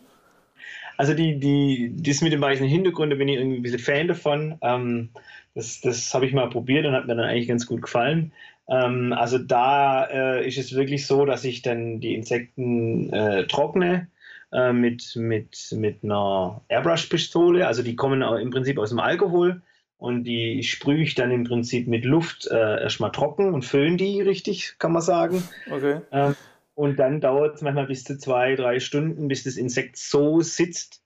[0.95, 4.07] Also die, die, das mit dem weißen Hintergrund, da bin ich irgendwie ein bisschen Fan
[4.07, 4.59] davon.
[4.61, 5.09] Ähm,
[5.55, 8.31] das das habe ich mal probiert und hat mir dann eigentlich ganz gut gefallen.
[8.67, 14.07] Ähm, also da äh, ist es wirklich so, dass ich dann die Insekten äh, trockne
[14.51, 17.67] äh, mit, mit, mit einer Airbrush-Pistole.
[17.67, 19.61] Also die kommen im Prinzip aus dem Alkohol
[19.97, 24.21] und die sprühe ich dann im Prinzip mit Luft äh, erstmal trocken und föhn die
[24.21, 25.43] richtig, kann man sagen.
[25.69, 26.01] Okay.
[26.11, 26.35] Ähm,
[26.75, 31.03] und dann dauert es manchmal bis zu zwei, drei Stunden, bis das Insekt so sitzt,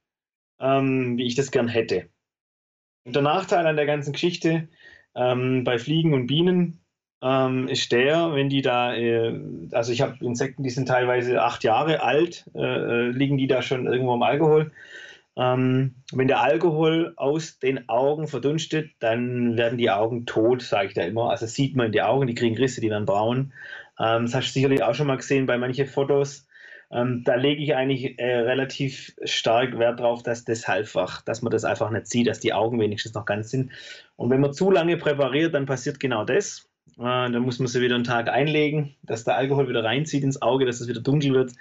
[0.59, 2.09] ähm, wie ich das gern hätte.
[3.03, 4.67] Und der Nachteil an der ganzen Geschichte
[5.15, 6.79] ähm, bei Fliegen und Bienen
[7.21, 9.39] ähm, ist der, wenn die da, äh,
[9.71, 13.61] also ich habe Insekten, die sind teilweise acht Jahre alt, äh, äh, liegen die da
[13.61, 14.71] schon irgendwo im Alkohol.
[15.35, 20.93] Ähm, wenn der Alkohol aus den Augen verdunstet, dann werden die Augen tot, sage ich
[20.93, 21.29] da immer.
[21.29, 23.53] Also sieht man in die Augen, die kriegen Risse, die werden braun.
[23.99, 26.47] Ähm, das hast du sicherlich auch schon mal gesehen bei manchen Fotos.
[26.89, 31.51] Ähm, da lege ich eigentlich äh, relativ stark Wert drauf, dass das halbfach, dass man
[31.51, 33.71] das einfach nicht sieht, dass die Augen wenigstens noch ganz sind.
[34.15, 36.67] Und wenn man zu lange präpariert, dann passiert genau das.
[36.99, 40.41] Äh, dann muss man sie wieder einen Tag einlegen, dass der Alkohol wieder reinzieht ins
[40.41, 41.51] Auge, dass es wieder dunkel wird.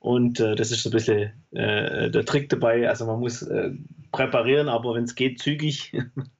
[0.00, 2.88] Und äh, das ist so ein bisschen äh, der Trick dabei.
[2.88, 3.70] Also man muss äh,
[4.12, 5.92] präparieren, aber wenn es geht, zügig.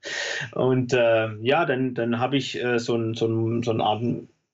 [0.52, 4.02] und äh, ja, dann, dann habe ich äh, so, ein, so, ein, so, eine Art,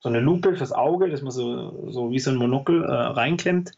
[0.00, 3.72] so eine Lupe fürs Auge, dass man so, so wie so ein Monokel reinklemmt.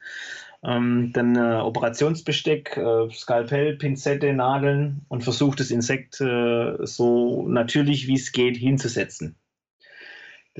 [0.62, 2.78] Ähm, dann Operationsbesteck,
[3.10, 9.39] Skalpell, Pinzette, Nadeln und versucht das Insekt so natürlich wie es geht hinzusetzen.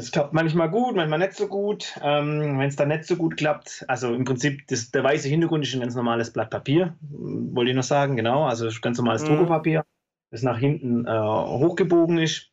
[0.00, 1.92] Das klappt manchmal gut, manchmal nicht so gut.
[2.02, 5.66] Ähm, Wenn es dann nicht so gut klappt, also im Prinzip, das, der weiße Hintergrund
[5.66, 9.26] ist ein ganz normales Blatt Papier, wollte ich noch sagen, genau, also ganz normales mhm.
[9.26, 9.84] Druckerpapier,
[10.30, 12.50] das nach hinten äh, hochgebogen ist.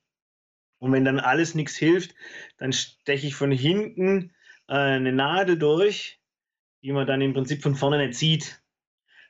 [0.79, 2.15] Und wenn dann alles nichts hilft,
[2.57, 4.33] dann steche ich von hinten
[4.67, 6.19] äh, eine Nadel durch,
[6.83, 8.61] die man dann im Prinzip von vorne nicht sieht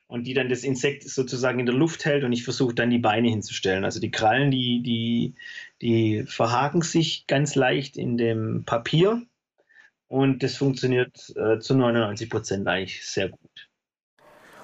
[0.07, 2.97] und die dann das Insekt sozusagen in der Luft hält und ich versuche dann die
[2.97, 3.83] Beine hinzustellen.
[3.83, 5.35] Also die Krallen, die, die,
[5.81, 9.21] die verhaken sich ganz leicht in dem Papier
[10.07, 13.66] und das funktioniert äh, zu 99 Prozent eigentlich sehr gut.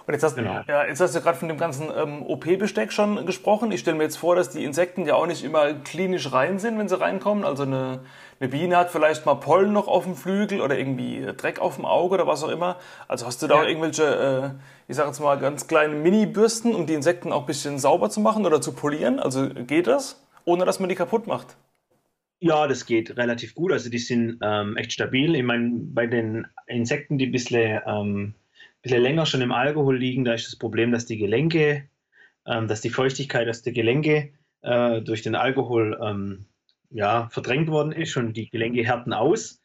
[0.05, 0.61] Und jetzt hast, genau.
[0.67, 3.71] ja, jetzt hast du gerade von dem ganzen ähm, OP-Besteck schon gesprochen.
[3.71, 6.77] Ich stelle mir jetzt vor, dass die Insekten ja auch nicht immer klinisch rein sind,
[6.77, 7.45] wenn sie reinkommen.
[7.45, 8.01] Also eine,
[8.41, 11.85] eine Biene hat vielleicht mal Pollen noch auf dem Flügel oder irgendwie Dreck auf dem
[11.85, 12.77] Auge oder was auch immer.
[13.07, 13.61] Also hast du da ja.
[13.61, 14.49] auch irgendwelche, äh,
[14.89, 18.19] ich sage jetzt mal, ganz kleine Mini-Bürsten, um die Insekten auch ein bisschen sauber zu
[18.19, 19.21] machen oder zu polieren?
[19.21, 21.55] Also geht das, ohne dass man die kaputt macht?
[22.41, 23.71] Ja, das geht relativ gut.
[23.71, 25.33] Also die sind ähm, echt stabil.
[25.33, 28.35] Ich meine, bei den Insekten, die ein bisschen ähm,
[28.83, 31.89] bisschen länger schon im Alkohol liegen, da ist das Problem, dass die Gelenke,
[32.45, 36.45] ähm, dass die Feuchtigkeit aus der Gelenke äh, durch den Alkohol ähm,
[36.91, 39.61] ja, verdrängt worden ist und die Gelenke härten aus.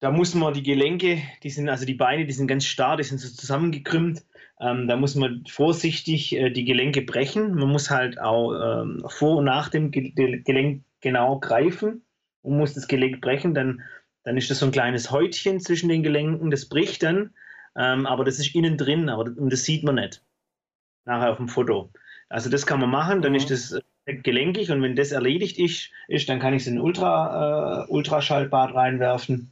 [0.00, 3.02] Da muss man die Gelenke, die sind, also die Beine, die sind ganz starr, die
[3.02, 4.24] sind so zusammengekrümmt.
[4.60, 7.54] Ähm, da muss man vorsichtig äh, die Gelenke brechen.
[7.54, 12.02] Man muss halt auch ähm, vor und nach dem Ge Gelenk genau greifen
[12.42, 13.54] und muss das Gelenk brechen.
[13.54, 13.80] Dann,
[14.22, 17.30] dann ist das so ein kleines Häutchen zwischen den Gelenken, das bricht dann
[17.76, 20.22] ähm, aber das ist innen drin, aber und das sieht man nicht
[21.08, 21.90] nachher auf dem Foto.
[22.28, 23.38] Also das kann man machen, dann mhm.
[23.38, 23.72] ist das
[24.04, 27.84] äh, gelenkig und wenn das erledigt ist, ist dann kann ich es in ein Ultra,
[27.84, 29.50] äh, Ultraschallbad reinwerfen.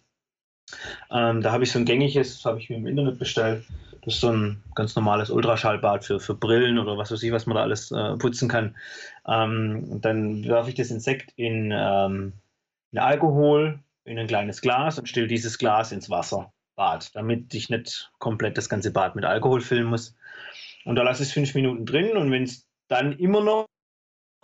[1.11, 3.65] Ähm, da habe ich so ein gängiges, das habe ich mir im Internet bestellt.
[4.05, 7.47] Das ist so ein ganz normales Ultraschallbad für, für Brillen oder was weiß ich, was
[7.47, 8.77] man da alles äh, putzen kann.
[9.27, 12.33] Ähm, dann werfe ich das Insekt in, ähm,
[12.93, 16.53] in Alkohol, in ein kleines Glas und stelle dieses Glas ins Wasser.
[16.77, 20.15] Bad, damit ich nicht komplett das ganze Bad mit Alkohol füllen muss.
[20.85, 23.67] Und da lasse ich es fünf Minuten drin und wenn es dann immer noch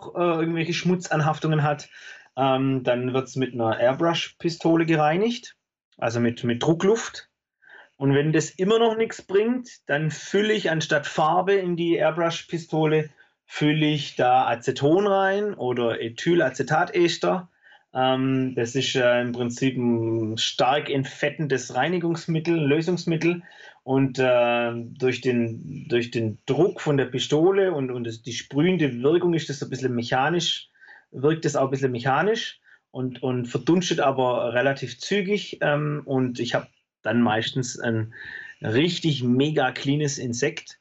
[0.01, 1.89] äh, irgendwelche Schmutzanhaftungen hat,
[2.35, 5.55] Ähm, dann wird es mit einer Airbrush-Pistole gereinigt,
[5.99, 7.29] also mit, mit Druckluft.
[7.95, 13.11] Und wenn das immer noch nichts bringt, dann fülle ich anstatt Farbe in die Airbrush-Pistole,
[13.45, 17.51] fülle ich da Aceton rein oder Ethylacetatester.
[17.93, 23.43] Ähm, das ist äh, im Prinzip ein stark entfettendes Reinigungsmittel, Lösungsmittel.
[23.83, 29.01] Und äh, durch, den, durch den Druck von der Pistole und, und das, die sprühende
[29.03, 30.69] Wirkung ist das ein bisschen mechanisch,
[31.11, 35.59] wirkt das auch ein bisschen mechanisch und, und verdunstet aber relativ zügig.
[35.61, 36.67] Ähm, und ich habe
[37.01, 38.13] dann meistens ein
[38.61, 40.79] richtig mega cleanes Insekt.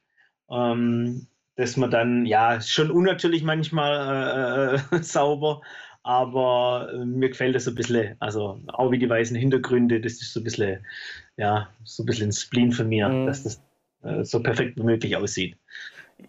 [0.48, 5.60] Ähm, dass man dann, ja, schon unnatürlich manchmal äh, äh, sauber,
[6.02, 10.14] aber äh, mir gefällt das so ein bisschen, also auch wie die weißen Hintergründe, das
[10.14, 10.84] ist so ein bisschen,
[11.36, 13.26] ja, so ein bisschen ein Spleen von mir, mhm.
[13.26, 13.62] dass das
[14.02, 15.56] äh, so perfekt wie möglich aussieht.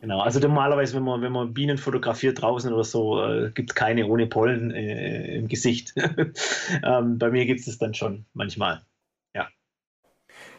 [0.02, 3.76] Genau, also normalerweise, wenn man, wenn man Bienen fotografiert draußen oder so, äh, gibt es
[3.76, 5.94] keine ohne Pollen äh, im Gesicht.
[6.84, 8.82] ähm, bei mir gibt es das dann schon manchmal.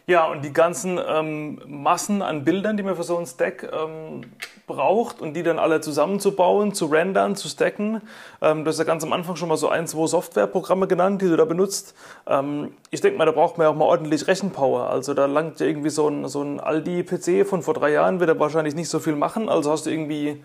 [0.06, 4.20] Ja, und die ganzen ähm, Massen an Bildern, die man für so ein Stack ähm,
[4.66, 8.00] braucht und die dann alle zusammenzubauen, zu rendern, zu stacken.
[8.40, 11.26] Ähm, du hast ja ganz am Anfang schon mal so ein, zwei Softwareprogramme genannt, die
[11.26, 11.94] du da benutzt.
[12.26, 14.90] Ähm, ich denke mal, da braucht man ja auch mal ordentlich Rechenpower.
[14.90, 18.30] Also da langt ja irgendwie so ein, so ein Aldi-PC von vor drei Jahren, wird
[18.30, 19.48] er wahrscheinlich nicht so viel machen.
[19.48, 20.42] Also hast du irgendwie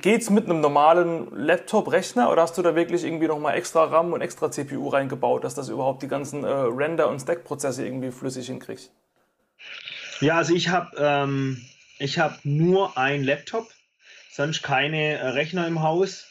[0.00, 4.14] Geht es mit einem normalen Laptop-Rechner oder hast du da wirklich irgendwie nochmal extra RAM
[4.14, 8.46] und extra CPU reingebaut, dass das überhaupt die ganzen äh, Render- und Stack-Prozesse irgendwie flüssig
[8.46, 8.90] hinkriegt?
[10.20, 11.60] Ja, also ich habe ähm,
[12.06, 13.70] hab nur ein Laptop,
[14.30, 16.26] sonst keine äh, Rechner im Haus.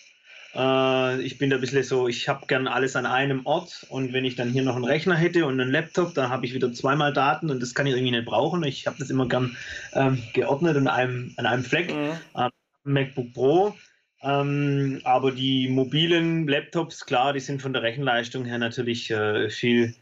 [0.54, 4.14] Äh, ich bin da ein bisschen so, ich habe gern alles an einem Ort und
[4.14, 6.74] wenn ich dann hier noch einen Rechner hätte und einen Laptop, dann habe ich wieder
[6.74, 8.64] zweimal Daten und das kann ich irgendwie nicht brauchen.
[8.64, 9.56] Ich habe das immer gern
[9.94, 11.94] ähm, geordnet an einem, an einem Fleck.
[11.94, 12.18] Mhm.
[12.36, 12.50] Ähm,
[12.84, 13.76] MacBook Pro.
[14.24, 19.96] Ähm, aber die mobilen Laptops, klar, die sind von der Rechenleistung her natürlich äh, viel,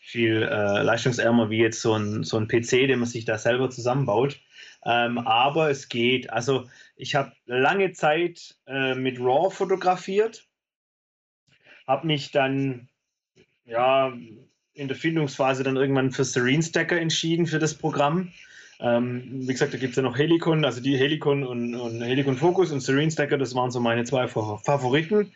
[0.00, 3.68] viel äh, leistungsärmer wie jetzt so ein, so ein PC, den man sich da selber
[3.68, 4.40] zusammenbaut.
[4.86, 6.30] Ähm, aber es geht.
[6.30, 10.46] Also ich habe lange Zeit äh, mit RAW fotografiert,
[11.88, 12.88] habe mich dann
[13.64, 14.12] ja
[14.74, 18.32] in der Findungsphase dann irgendwann für Serene Stacker entschieden für das Programm.
[18.78, 22.36] Ähm, wie gesagt, da gibt es ja noch Helicon, also die Helicon und, und Helicon
[22.36, 25.32] Focus und Serene Stacker, das waren so meine zwei Favoriten.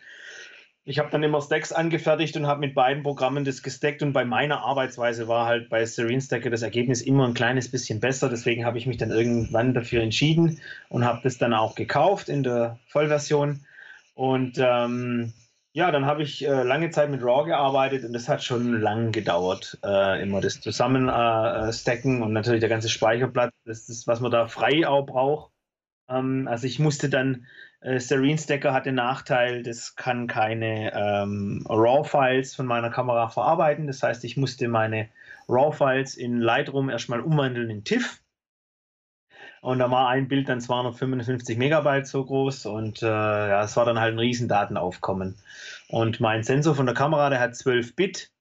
[0.83, 4.25] Ich habe dann immer Stacks angefertigt und habe mit beiden Programmen das gestackt und bei
[4.25, 8.29] meiner Arbeitsweise war halt bei Serene Stacker das Ergebnis immer ein kleines bisschen besser.
[8.29, 12.41] Deswegen habe ich mich dann irgendwann dafür entschieden und habe das dann auch gekauft in
[12.41, 13.63] der Vollversion.
[14.15, 15.33] Und ähm,
[15.73, 19.11] ja, dann habe ich äh, lange Zeit mit RAW gearbeitet und das hat schon lang
[19.11, 19.77] gedauert.
[19.83, 24.47] Äh, immer das Zusammenstacken äh, und natürlich der ganze Speicherplatz, das ist, was man da
[24.47, 25.51] frei auch braucht.
[26.09, 27.45] Ähm, also ich musste dann,
[27.81, 33.87] äh, Serene Stacker hat den Nachteil, das kann keine ähm, RAW-Files von meiner Kamera verarbeiten.
[33.87, 35.09] Das heißt, ich musste meine
[35.47, 38.21] RAW-Files in Lightroom erstmal umwandeln in TIFF
[39.61, 43.85] und da war ein Bild dann 255 Megabyte so groß und äh, ja, es war
[43.85, 45.37] dann halt ein riesen Datenaufkommen.
[45.87, 48.31] Und mein Sensor von der Kamera, der hat 12 Bit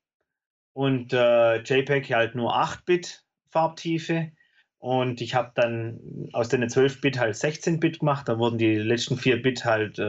[0.72, 4.32] und äh, JPEG halt nur 8 Bit Farbtiefe.
[4.80, 6.00] Und ich habe dann
[6.32, 8.26] aus den 12 Bit halt 16 Bit gemacht.
[8.28, 10.02] Da wurden die letzten 4 Bit halt, äh,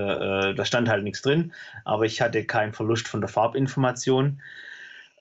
[0.50, 1.52] äh, da stand halt nichts drin.
[1.84, 4.42] Aber ich hatte keinen Verlust von der Farbinformation.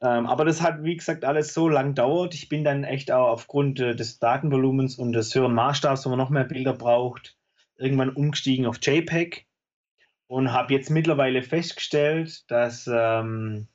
[0.03, 2.35] Ähm, aber das hat, wie gesagt, alles so lang dauert.
[2.35, 6.19] Ich bin dann echt auch aufgrund äh, des Datenvolumens und des höheren Maßstabs, wo man
[6.19, 7.37] noch mehr Bilder braucht,
[7.77, 9.47] irgendwann umgestiegen auf JPEG
[10.29, 13.67] und habe jetzt mittlerweile festgestellt, dass ähm,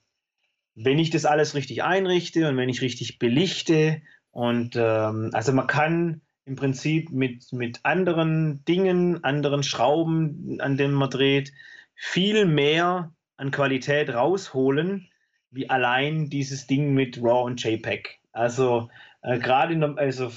[0.73, 4.01] wenn ich das alles richtig einrichte und wenn ich richtig belichte
[4.35, 10.93] und ähm, also man kann im Prinzip mit, mit anderen Dingen, anderen Schrauben, an denen
[10.93, 11.53] man dreht,
[11.95, 15.07] viel mehr an Qualität rausholen,
[15.51, 18.19] wie allein dieses Ding mit RAW und JPEG.
[18.33, 18.89] Also
[19.21, 20.29] äh, gerade in, also,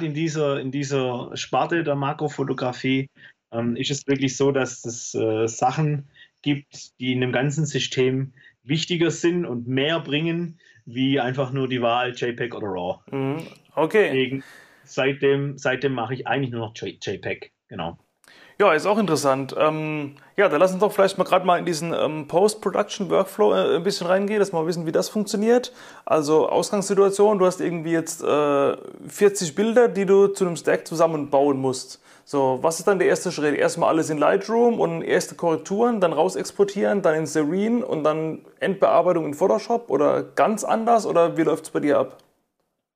[0.00, 3.08] in, dieser, in dieser Sparte der Makrofotografie
[3.52, 6.08] ähm, ist es wirklich so, dass es äh, Sachen
[6.42, 8.32] gibt, die in dem ganzen System
[8.64, 13.00] wichtiger sind und mehr bringen, wie einfach nur die Wahl JPEG oder RAW.
[13.10, 13.46] Mhm.
[13.74, 14.04] Okay.
[14.04, 14.44] Deswegen,
[14.84, 17.52] seitdem, seitdem mache ich eigentlich nur noch JPEG.
[17.68, 17.98] Genau.
[18.58, 19.54] Ja, ist auch interessant.
[19.58, 23.76] Ähm, ja, da lass uns doch vielleicht mal gerade mal in diesen ähm, Post-Production-Workflow äh,
[23.76, 25.72] ein bisschen reingehen, dass wir mal wissen, wie das funktioniert.
[26.04, 28.76] Also Ausgangssituation, du hast irgendwie jetzt äh,
[29.08, 32.00] 40 Bilder, die du zu einem Stack zusammenbauen musst.
[32.24, 33.56] So, was ist dann der erste Schritt?
[33.56, 38.44] Erstmal alles in Lightroom und erste Korrekturen, dann raus exportieren, dann in Serene und dann
[38.60, 42.18] Endbearbeitung in Photoshop oder ganz anders oder wie läuft es bei dir ab?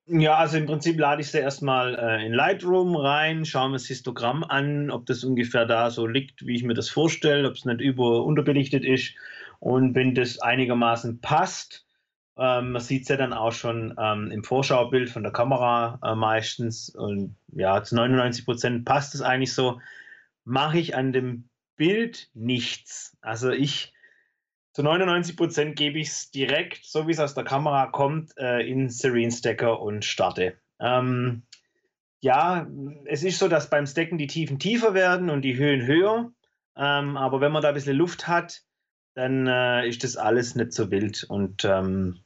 [0.08, 3.86] Ja, also im Prinzip lade ich sie erstmal äh, in Lightroom rein, schaue mir das
[3.86, 7.64] Histogramm an, ob das ungefähr da so liegt, wie ich mir das vorstelle, ob es
[7.64, 9.14] nicht über unterbelichtet ist.
[9.58, 11.86] Und wenn das einigermaßen passt,
[12.38, 16.14] ähm, man sieht es ja dann auch schon ähm, im Vorschaubild von der Kamera äh,
[16.14, 16.88] meistens.
[16.90, 19.80] Und ja, zu 99 Prozent passt es eigentlich so.
[20.44, 23.16] Mache ich an dem Bild nichts.
[23.22, 23.92] Also ich
[24.76, 28.60] zu 99 Prozent gebe ich es direkt, so wie es aus der Kamera kommt, äh,
[28.60, 30.58] in Serene Stacker und starte.
[30.78, 31.44] Ähm,
[32.20, 32.66] ja,
[33.06, 36.30] es ist so, dass beim Stacken die Tiefen tiefer werden und die Höhen höher.
[36.76, 38.64] Ähm, aber wenn man da ein bisschen Luft hat,
[39.14, 41.24] dann äh, ist das alles nicht so wild.
[41.24, 42.18] Und ähm,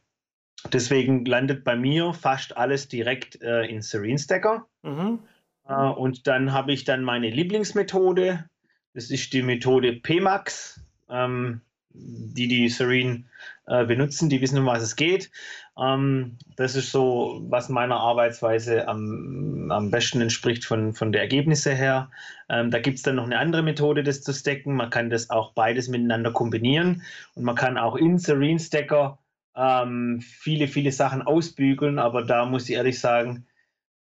[0.72, 4.66] deswegen landet bei mir fast alles direkt äh, in Serene Stacker.
[4.82, 5.20] Mhm.
[5.68, 8.50] Äh, und dann habe ich dann meine Lieblingsmethode.
[8.92, 10.84] Das ist die Methode PMAX.
[11.08, 11.60] Ähm,
[11.92, 13.24] die die Serene
[13.66, 15.30] äh, benutzen, die wissen, um was es geht.
[15.78, 21.74] Ähm, das ist so, was meiner Arbeitsweise am, am besten entspricht von, von der Ergebnisse
[21.74, 22.10] her.
[22.48, 24.74] Ähm, da gibt es dann noch eine andere Methode, das zu stacken.
[24.74, 27.02] Man kann das auch beides miteinander kombinieren
[27.34, 29.18] und man kann auch in Serene Stacker
[29.56, 33.46] ähm, viele, viele Sachen ausbügeln, aber da muss ich ehrlich sagen,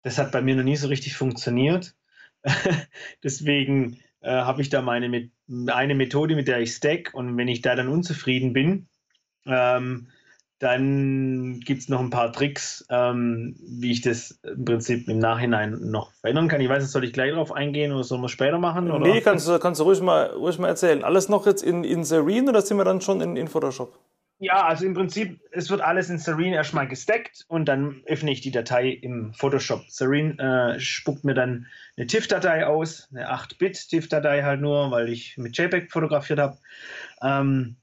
[0.03, 1.95] das hat bei mir noch nie so richtig funktioniert.
[3.23, 5.09] Deswegen äh, habe ich da meine
[5.67, 8.87] eine Methode, mit der ich stack und wenn ich da dann unzufrieden bin,
[9.45, 10.07] ähm,
[10.59, 15.79] dann gibt es noch ein paar Tricks, ähm, wie ich das im Prinzip im Nachhinein
[15.89, 16.59] noch verändern kann.
[16.59, 18.91] Ich weiß nicht, soll ich gleich darauf eingehen oder sollen wir später machen?
[18.91, 19.07] Oder?
[19.07, 21.03] Nee, kannst, kannst du ruhig mal, ruhig mal erzählen.
[21.05, 23.97] Alles noch jetzt in, in Serene oder sind wir dann schon in, in Photoshop?
[24.41, 28.39] Ja, also im Prinzip, es wird alles in Serene erstmal gesteckt und dann öffne ich
[28.39, 29.83] die Datei im Photoshop.
[29.89, 31.67] Serene äh, spuckt mir dann
[31.97, 36.57] eine TIFF-Datei aus, eine 8-Bit-TIFF-Datei halt nur, weil ich mit JPEG fotografiert habe.
[37.21, 37.75] Ähm,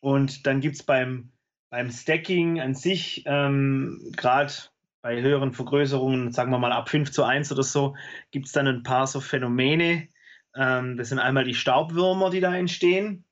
[0.00, 1.30] und dann gibt es beim,
[1.68, 4.54] beim Stacking an sich, ähm, gerade
[5.02, 7.94] bei höheren Vergrößerungen, sagen wir mal ab 5 zu 1 oder so,
[8.30, 10.08] gibt es dann ein paar so Phänomene.
[10.56, 13.25] Ähm, das sind einmal die Staubwürmer, die da entstehen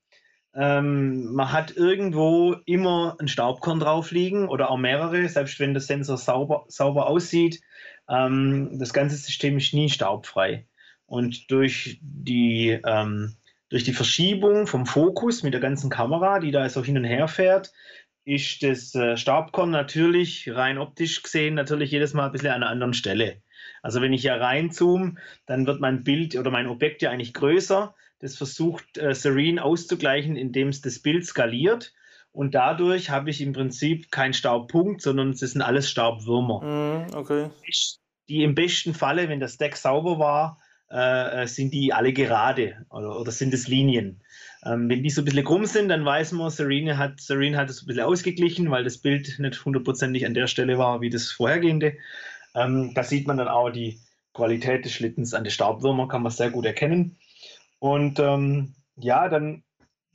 [0.54, 5.80] ähm, man hat irgendwo immer ein Staubkorn drauf liegen oder auch mehrere, selbst wenn der
[5.80, 7.60] Sensor sauber, sauber aussieht.
[8.08, 10.66] Ähm, das ganze System ist nie staubfrei.
[11.06, 13.34] Und durch die, ähm,
[13.68, 17.26] durch die Verschiebung vom Fokus mit der ganzen Kamera, die da so hin und her
[17.26, 17.72] fährt,
[18.24, 22.70] ist das äh, Staubkorn natürlich rein optisch gesehen natürlich jedes Mal ein bisschen an einer
[22.70, 23.42] anderen Stelle.
[23.82, 27.94] Also wenn ich hier reinzoome, dann wird mein Bild oder mein Objekt ja eigentlich größer
[28.24, 31.92] das versucht äh, Serene auszugleichen, indem es das Bild skaliert.
[32.32, 37.04] Und dadurch habe ich im Prinzip keinen Staubpunkt, sondern es sind alles Staubwürmer.
[37.04, 37.50] Mm, okay.
[38.30, 40.58] Die im besten Falle, wenn das Deck sauber war,
[40.90, 44.22] äh, äh, sind die alle gerade oder, oder sind es Linien.
[44.64, 47.68] Ähm, wenn die so ein bisschen krumm sind, dann weiß man, Serene hat, Serene hat
[47.68, 51.30] es ein bisschen ausgeglichen, weil das Bild nicht hundertprozentig an der Stelle war wie das
[51.30, 51.98] vorhergehende.
[52.54, 54.00] Ähm, da sieht man dann auch die
[54.32, 57.18] Qualität des Schlittens an den Staubwürmern, kann man sehr gut erkennen.
[57.78, 59.62] Und ähm, ja, dann,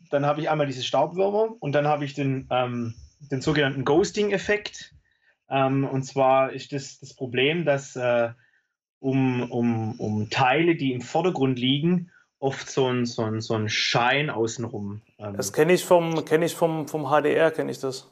[0.10, 2.95] dann habe ich einmal diese Staubwürmer und dann habe ich den, ähm,
[3.32, 4.95] den sogenannten Ghosting-Effekt.
[5.49, 8.30] Ähm, und zwar ist das das Problem, dass äh,
[8.99, 13.70] um, um, um Teile, die im Vordergrund liegen, oft so ein, so ein, so ein
[13.70, 15.01] Schein außenrum.
[15.18, 18.10] Ähm, das kenne ich vom, kenn ich vom, vom HDR, kenne ich das.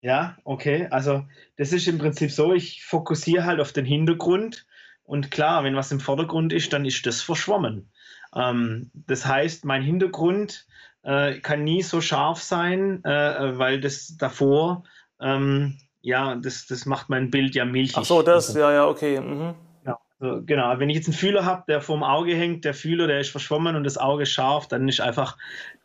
[0.00, 0.86] Ja, okay.
[0.90, 1.24] Also
[1.56, 4.66] das ist im Prinzip so, ich fokussiere halt auf den Hintergrund
[5.04, 7.90] und klar, wenn was im Vordergrund ist, dann ist das verschwommen.
[8.34, 10.66] Ähm, das heißt, mein Hintergrund
[11.02, 14.84] äh, kann nie so scharf sein, äh, weil das davor,
[15.20, 17.96] ähm, ja, das, das macht mein Bild ja milchig.
[17.98, 19.20] Ach so, das, also, ja, ja, okay.
[19.20, 19.54] Mhm.
[19.84, 23.06] Ja, also, genau, wenn ich jetzt einen Fühler habe, der vorm Auge hängt, der Fühler,
[23.06, 25.36] der ist verschwommen und das Auge scharf, dann ist einfach,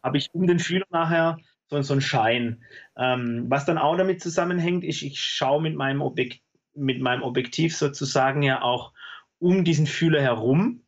[0.04, 1.38] habe ich um den Fühler nachher
[1.70, 2.64] so, so einen Schein.
[2.98, 6.42] Ähm, was dann auch damit zusammenhängt, ist, ich schaue mit meinem Objekt
[6.74, 8.94] mit meinem Objektiv sozusagen ja auch
[9.40, 10.82] um diesen Fühler herum.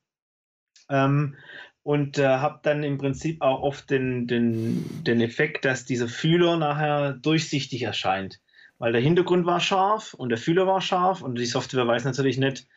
[0.94, 1.36] Ähm,
[1.82, 6.56] und äh, habe dann im Prinzip auch oft den, den, den Effekt, dass dieser Fühler
[6.56, 8.40] nachher durchsichtig erscheint.
[8.78, 12.38] Weil der Hintergrund war scharf und der Fühler war scharf und die Software weiß natürlich
[12.38, 12.68] nicht,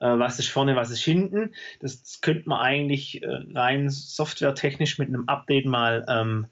[0.00, 1.54] äh, was ist vorne, was ist hinten.
[1.80, 6.46] Das, könnte man eigentlich äh, rein softwaretechnisch mit einem Update mal, ähm,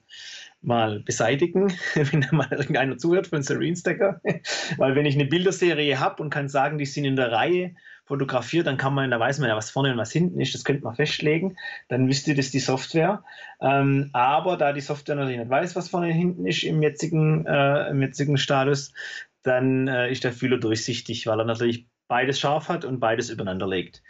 [0.61, 4.21] mal beseitigen, wenn da mal irgendeiner zuhört von Serene Stacker.
[4.77, 8.65] Weil wenn ich eine Bilderserie habe und kann sagen, die sind in der Reihe fotografiert,
[8.65, 10.83] dann kann man, da weiß man ja, was vorne und was hinten ist, das könnte
[10.83, 11.55] man festlegen,
[11.89, 13.23] dann wüsste das die Software.
[13.61, 17.45] Ähm, aber da die Software natürlich nicht weiß, was vorne und hinten ist im jetzigen,
[17.45, 18.91] äh, im jetzigen Status,
[19.43, 23.67] dann äh, ist der Fühler durchsichtig, weil er natürlich beides scharf hat und beides übereinander
[23.67, 24.01] legt.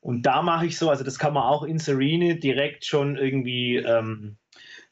[0.00, 3.76] Und da mache ich so, also das kann man auch in Serene direkt schon irgendwie
[3.76, 4.36] ähm,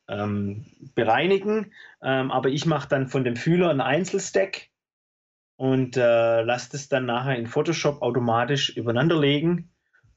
[0.08, 4.68] ähm, bereinigen, ähm, aber ich mache dann von dem Fühler einen Einzelstack
[5.56, 9.70] und äh, lasst es dann nachher in Photoshop automatisch übereinander legen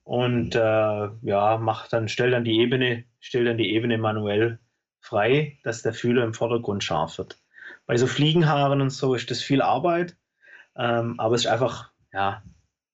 [0.03, 4.59] und äh, ja, mach dann, stell dann die Ebene, stell dann die Ebene manuell
[4.99, 7.37] frei, dass der Fühler im Vordergrund scharf wird.
[7.85, 10.17] Bei so Fliegenhaaren und so ist das viel Arbeit,
[10.75, 12.41] ähm, aber es ist einfach, ja,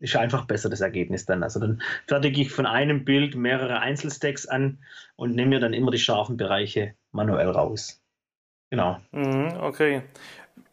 [0.03, 1.43] ist einfach besser das Ergebnis dann.
[1.43, 4.79] Also dann fertige ich von einem Bild mehrere Einzelstacks an
[5.15, 8.03] und nehme mir dann immer die scharfen Bereiche manuell raus.
[8.69, 8.97] Genau.
[9.11, 10.01] Mhm, okay.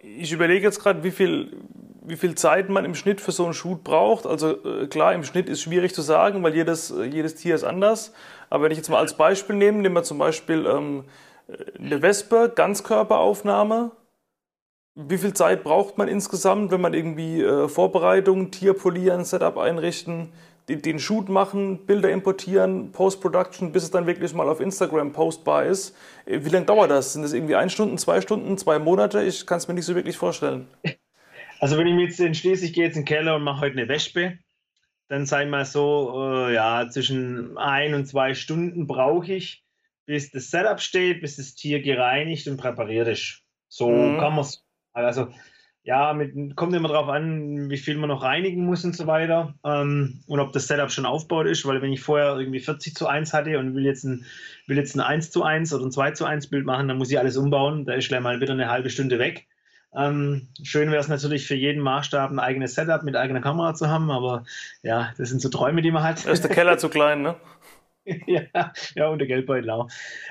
[0.01, 1.57] Ich überlege jetzt gerade, wie viel,
[2.03, 4.27] wie viel Zeit man im Schnitt für so einen Shoot braucht.
[4.27, 7.63] Also äh, klar, im Schnitt ist schwierig zu sagen, weil jedes, äh, jedes Tier ist
[7.63, 8.13] anders.
[8.49, 11.05] Aber wenn ich jetzt mal als Beispiel nehme, nehmen wir zum Beispiel ähm,
[11.79, 13.93] eine Wespe, Ganzkörperaufnahme.
[14.95, 20.33] Wie viel Zeit braucht man insgesamt, wenn man irgendwie äh, Vorbereitung, Tier polieren, Setup einrichten,
[20.69, 25.65] den, den Shoot machen, Bilder importieren, Post-Production, bis es dann wirklich mal auf Instagram postbar
[25.65, 25.97] ist?
[26.27, 27.13] Äh, wie lange dauert das?
[27.13, 29.23] Sind das irgendwie ein Stunden, zwei Stunden, zwei Monate?
[29.23, 30.69] Ich kann es mir nicht so wirklich vorstellen.
[31.63, 33.77] Also wenn ich mir jetzt entschließe, ich gehe jetzt in den Keller und mache heute
[33.77, 34.39] eine Wespe,
[35.09, 39.63] dann sei mal so, äh, ja, zwischen ein und zwei Stunden brauche ich,
[40.07, 43.43] bis das Setup steht, bis das Tier gereinigt und präpariert ist.
[43.69, 44.19] So mhm.
[44.19, 44.65] kann man es.
[44.93, 45.29] Also,
[45.83, 49.55] ja, mit, kommt immer darauf an, wie viel man noch reinigen muss und so weiter.
[49.65, 53.07] Ähm, und ob das Setup schon aufgebaut ist, weil wenn ich vorher irgendwie 40 zu
[53.07, 54.27] 1 hatte und will jetzt ein,
[54.67, 57.11] will jetzt ein 1 zu 1 oder ein 2 zu 1 Bild machen, dann muss
[57.11, 57.87] ich alles umbauen.
[57.87, 59.47] Da ist gleich mal wieder eine halbe Stunde weg.
[59.93, 63.89] Ähm, schön wäre es natürlich für jeden Maßstab ein eigenes Setup mit eigener Kamera zu
[63.89, 64.45] haben, aber
[64.83, 66.25] ja, das sind so Träume, die man hat.
[66.27, 67.37] Da ist der Keller zu klein, ne?
[68.27, 69.89] ja, ja, und der Geldbeutel auch.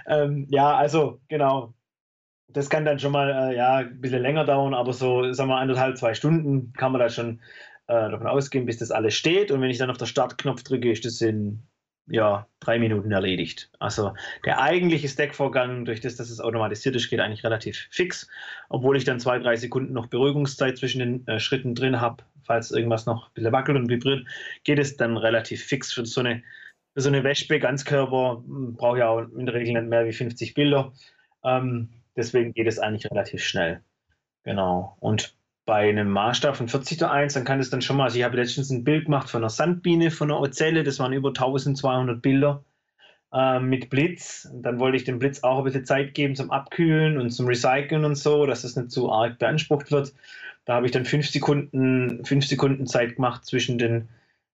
[0.08, 1.74] Ähm, ja, also genau.
[2.52, 5.58] Das kann dann schon mal äh, ja, ein bisschen länger dauern, aber so, sagen wir,
[5.58, 7.40] anderthalb, zwei Stunden kann man da schon
[7.88, 9.52] äh, davon ausgehen, bis das alles steht.
[9.52, 11.64] Und wenn ich dann auf den Startknopf drücke, ist das in
[12.10, 13.70] ja, drei Minuten erledigt.
[13.80, 14.14] Also
[14.46, 18.28] der eigentliche Stack-Vorgang, durch das, dass es automatisiert ist, geht eigentlich relativ fix,
[18.70, 22.72] obwohl ich dann zwei, drei Sekunden noch Beruhigungszeit zwischen den äh, Schritten drin habe, falls
[22.72, 24.26] irgendwas noch ein bisschen wackelt und vibriert,
[24.64, 26.42] geht es dann relativ fix für so eine,
[26.96, 30.14] für so eine Wespe, Ganzkörper, hm, brauche ich auch in der Regel nicht mehr wie
[30.14, 30.92] 50 Bilder.
[31.44, 31.90] Ähm,
[32.20, 33.82] deswegen geht es eigentlich relativ schnell.
[34.44, 34.96] Genau.
[35.00, 38.18] Und bei einem Maßstab von 40 zu 1, dann kann es dann schon mal, also
[38.18, 41.30] ich habe letztens ein Bild gemacht von einer Sandbiene, von einer Ozelle, das waren über
[41.30, 42.64] 1200 Bilder
[43.32, 44.50] äh, mit Blitz.
[44.52, 47.48] Und dann wollte ich dem Blitz auch ein bisschen Zeit geben zum Abkühlen und zum
[47.48, 50.14] Recyceln und so, dass es nicht zu arg beansprucht wird.
[50.66, 54.10] Da habe ich dann fünf Sekunden, fünf Sekunden Zeit gemacht zwischen den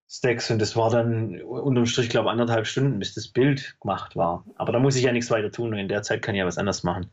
[0.08, 4.14] Stacks und das war dann unterm Strich, glaube ich, anderthalb Stunden, bis das Bild gemacht
[4.14, 4.44] war.
[4.56, 6.46] Aber da muss ich ja nichts weiter tun und in der Zeit kann ich ja
[6.46, 7.10] was anderes machen.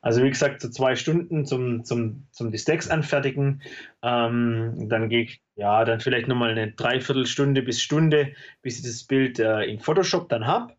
[0.00, 3.62] Also wie gesagt, so zwei Stunden zum, zum, zum die Stacks anfertigen.
[4.02, 9.04] Ähm, dann gehe ich, ja, dann vielleicht nochmal eine Dreiviertelstunde bis Stunde, bis ich das
[9.04, 10.74] Bild äh, in Photoshop dann habe.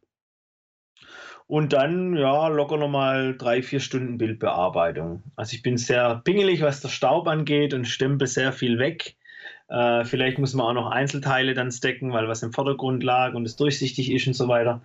[1.47, 5.24] Und dann, ja, locker nochmal drei, vier Stunden Bildbearbeitung.
[5.36, 9.16] Also ich bin sehr pingelig, was der Staub angeht und stempel sehr viel weg.
[9.70, 13.45] Äh, vielleicht muss man auch noch Einzelteile dann stacken, weil was im Vordergrund lag und
[13.45, 14.82] es durchsichtig ist und so weiter.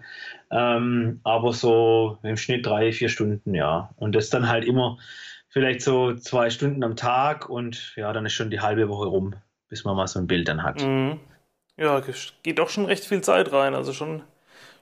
[0.51, 3.91] Ähm, aber so im Schnitt drei, vier Stunden, ja.
[3.97, 4.99] Und das dann halt immer
[5.49, 9.35] vielleicht so zwei Stunden am Tag und ja, dann ist schon die halbe Woche rum,
[9.68, 10.82] bis man mal so ein Bild dann hat.
[10.82, 11.18] Mhm.
[11.76, 12.03] Ja,
[12.43, 13.74] geht doch schon recht viel Zeit rein.
[13.74, 14.22] Also schon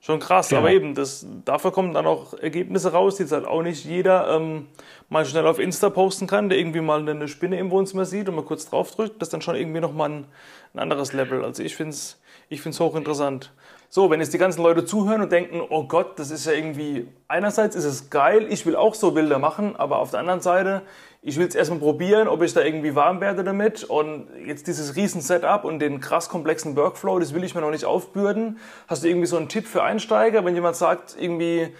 [0.04, 0.62] Schon krass, genau.
[0.62, 4.34] aber eben, das, dafür kommen dann auch Ergebnisse raus, die jetzt halt auch nicht jeder
[4.34, 4.66] ähm,
[5.08, 8.34] mal schnell auf Insta posten kann, der irgendwie mal eine Spinne im Wohnzimmer sieht und
[8.34, 9.22] mal kurz draufdrückt.
[9.22, 10.26] Das ist dann schon irgendwie nochmal ein,
[10.74, 11.44] ein anderes Level.
[11.44, 12.20] Also ich finde es
[12.52, 13.52] ich find's hochinteressant.
[13.88, 17.08] So, wenn jetzt die ganzen Leute zuhören und denken, oh Gott, das ist ja irgendwie,
[17.28, 20.82] einerseits ist es geil, ich will auch so Bilder machen, aber auf der anderen Seite,
[21.24, 23.84] ich will es erstmal probieren, ob ich da irgendwie warm werde damit.
[23.84, 27.70] Und jetzt dieses riesen Setup und den krass komplexen Workflow, das will ich mir noch
[27.70, 28.58] nicht aufbürden.
[28.88, 31.70] Hast du irgendwie so einen Tipp für Einsteiger, wenn jemand sagt, irgendwie äh,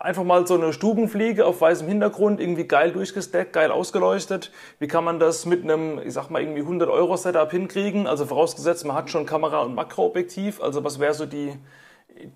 [0.00, 4.52] einfach mal so eine Stubenfliege auf weißem Hintergrund, irgendwie geil durchgesteckt, geil ausgeleuchtet.
[4.78, 8.06] Wie kann man das mit einem, ich sag mal, irgendwie 100 Euro Setup hinkriegen?
[8.06, 10.60] Also vorausgesetzt, man hat schon Kamera und Makroobjektiv.
[10.60, 11.54] Also was wäre so die,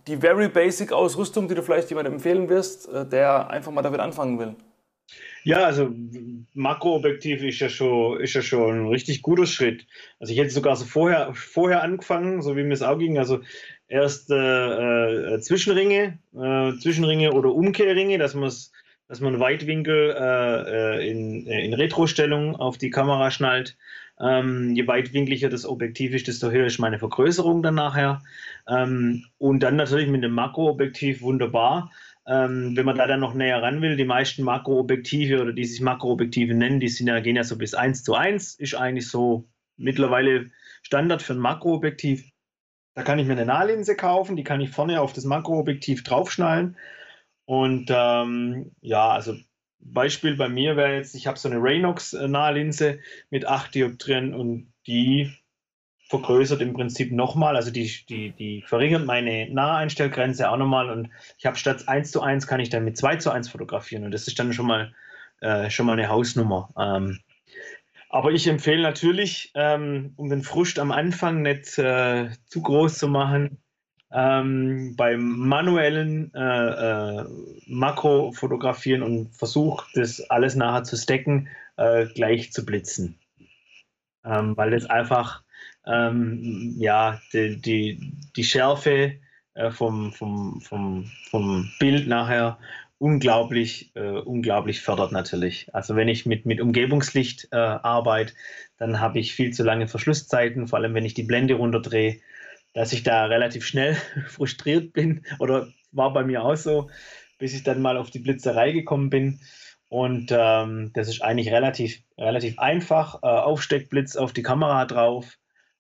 [0.06, 4.00] die very basic Ausrüstung, die du vielleicht jemandem empfehlen wirst, äh, der einfach mal damit
[4.00, 4.56] anfangen will?
[5.46, 5.94] Ja, also
[6.54, 9.86] Makroobjektiv ist ja schon, ist ja schon ein richtig guter Schritt.
[10.18, 13.16] Also ich hätte sogar so vorher, vorher angefangen, so wie mir es auch ging.
[13.16, 13.42] Also
[13.86, 18.50] erst äh, äh, Zwischenringe, äh, Zwischenringe oder Umkehrringe, dass man
[19.08, 23.76] dass man Weitwinkel äh, äh, in, in Retrostellung auf die Kamera schnallt.
[24.18, 28.20] Ähm, je weitwinkliger das Objektiv ist, desto höher ist meine Vergrößerung dann nachher.
[28.68, 31.92] Ähm, und dann natürlich mit dem Makroobjektiv wunderbar.
[32.28, 35.80] Ähm, wenn man da dann noch näher ran will, die meisten Makroobjektive oder die sich
[35.80, 39.48] Makroobjektive nennen, die sind ja, gehen ja so bis 1 zu 1, ist eigentlich so
[39.76, 40.50] mittlerweile
[40.82, 42.28] Standard für ein Makroobjektiv.
[42.94, 46.76] Da kann ich mir eine Nahlinse kaufen, die kann ich vorne auf das Makroobjektiv draufschnallen.
[47.44, 49.36] Und ähm, ja, also
[49.78, 52.98] Beispiel bei mir wäre jetzt, ich habe so eine Raynox-Nahlinse
[53.30, 55.32] mit 8 Dioptrien und die
[56.08, 61.46] vergrößert im Prinzip nochmal, also die, die, die verringert meine Naheinstellgrenze auch nochmal und ich
[61.46, 64.28] habe statt 1 zu 1 kann ich dann mit 2 zu 1 fotografieren und das
[64.28, 64.94] ist dann schon mal,
[65.40, 66.70] äh, schon mal eine Hausnummer.
[66.78, 67.18] Ähm,
[68.08, 73.08] aber ich empfehle natürlich, ähm, um den Frust am Anfang nicht äh, zu groß zu
[73.08, 73.58] machen,
[74.12, 76.38] ähm, beim manuellen äh,
[77.20, 77.24] äh,
[77.66, 83.18] Makrofotografieren und versucht, das alles nachher zu stacken, äh, gleich zu blitzen.
[84.24, 85.42] Ähm, weil das einfach
[85.86, 89.14] ähm, ja, die, die, die Schärfe
[89.54, 92.58] äh, vom, vom, vom, vom Bild nachher
[92.98, 95.74] unglaublich, äh, unglaublich fördert natürlich.
[95.74, 98.34] Also wenn ich mit, mit Umgebungslicht äh, arbeite,
[98.78, 102.20] dann habe ich viel zu lange Verschlusszeiten, vor allem wenn ich die Blende runterdrehe,
[102.72, 103.96] dass ich da relativ schnell
[104.28, 106.90] frustriert bin oder war bei mir auch so,
[107.38, 109.40] bis ich dann mal auf die Blitzerei gekommen bin.
[109.88, 113.22] Und ähm, das ist eigentlich relativ, relativ einfach.
[113.22, 115.38] Äh, Aufsteckblitz auf die Kamera drauf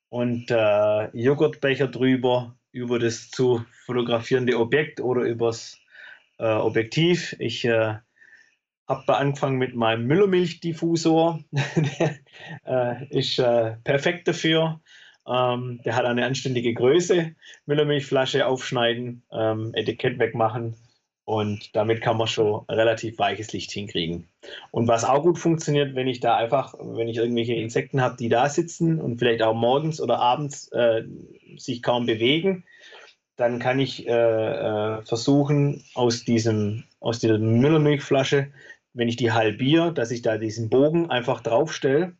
[0.08, 5.78] und äh, Joghurtbecher drüber, über das zu fotografierende Objekt oder übers
[6.38, 7.34] äh, Objektiv.
[7.38, 7.96] Ich äh,
[8.88, 11.40] habe angefangen mit meinem Müllermilchdiffusor.
[11.50, 12.16] der
[13.00, 14.80] äh, ist äh, perfekt dafür.
[15.26, 17.34] Ähm, der hat eine anständige Größe.
[17.66, 20.76] Müllermilchflasche aufschneiden, ähm, Etikett wegmachen
[21.26, 24.28] und damit kann man schon relativ weiches Licht hinkriegen.
[24.70, 28.28] Und was auch gut funktioniert, wenn ich da einfach, wenn ich irgendwelche Insekten habe, die
[28.28, 31.02] da sitzen und vielleicht auch morgens oder abends äh,
[31.56, 32.64] sich kaum bewegen,
[33.34, 38.52] dann kann ich äh, äh, versuchen, aus, diesem, aus dieser Müllermilchflasche,
[38.94, 42.16] wenn ich die halbiere, dass ich da diesen Bogen einfach draufstelle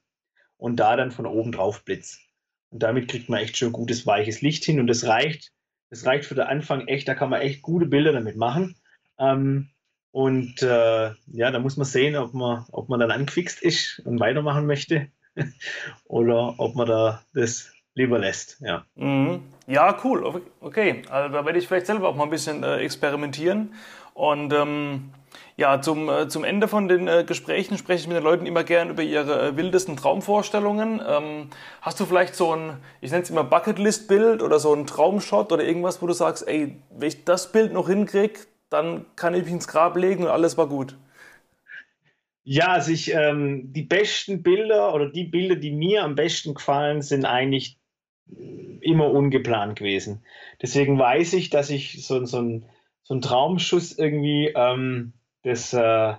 [0.57, 2.19] und da dann von oben drauf blitz.
[2.71, 5.53] Und damit kriegt man echt schon gutes, weiches Licht hin und das reicht.
[5.91, 8.75] Das reicht für den Anfang echt, da kann man echt gute Bilder damit machen.
[9.19, 9.71] Ähm,
[10.13, 14.19] und äh, ja, da muss man sehen, ob man, ob man dann angefixt ist und
[14.19, 15.09] weitermachen möchte
[16.07, 18.61] oder ob man da das lieber lässt.
[18.61, 19.43] Ja, mhm.
[19.67, 20.43] ja cool.
[20.61, 23.75] Okay, also da werde ich vielleicht selber auch mal ein bisschen äh, experimentieren.
[24.15, 25.11] Und ähm,
[25.59, 28.65] ja, zum, äh, zum Ende von den äh, Gesprächen spreche ich mit den Leuten immer
[28.65, 31.03] gern über ihre äh, wildesten Traumvorstellungen.
[31.07, 31.51] Ähm,
[31.83, 35.65] hast du vielleicht so ein, ich nenne es immer Bucketlist-Bild oder so ein Traumshot oder
[35.65, 38.41] irgendwas, wo du sagst, ey, wenn ich das Bild noch hinkriege,
[38.71, 40.97] dann kann ich mich ins Grab legen und alles war gut.
[42.45, 47.03] Ja, also ich, ähm, die besten Bilder oder die Bilder, die mir am besten gefallen,
[47.03, 47.79] sind eigentlich
[48.81, 50.23] immer ungeplant gewesen.
[50.63, 52.65] Deswegen weiß ich, dass ich so, so, ein,
[53.03, 55.13] so Traumschuss irgendwie, ähm,
[55.43, 56.15] das, äh,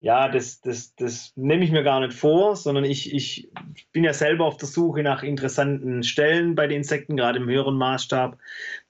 [0.00, 3.50] ja, das, das, das nehme ich mir gar nicht vor, sondern ich, ich
[3.92, 7.76] bin ja selber auf der Suche nach interessanten Stellen bei den Insekten, gerade im höheren
[7.76, 8.38] Maßstab.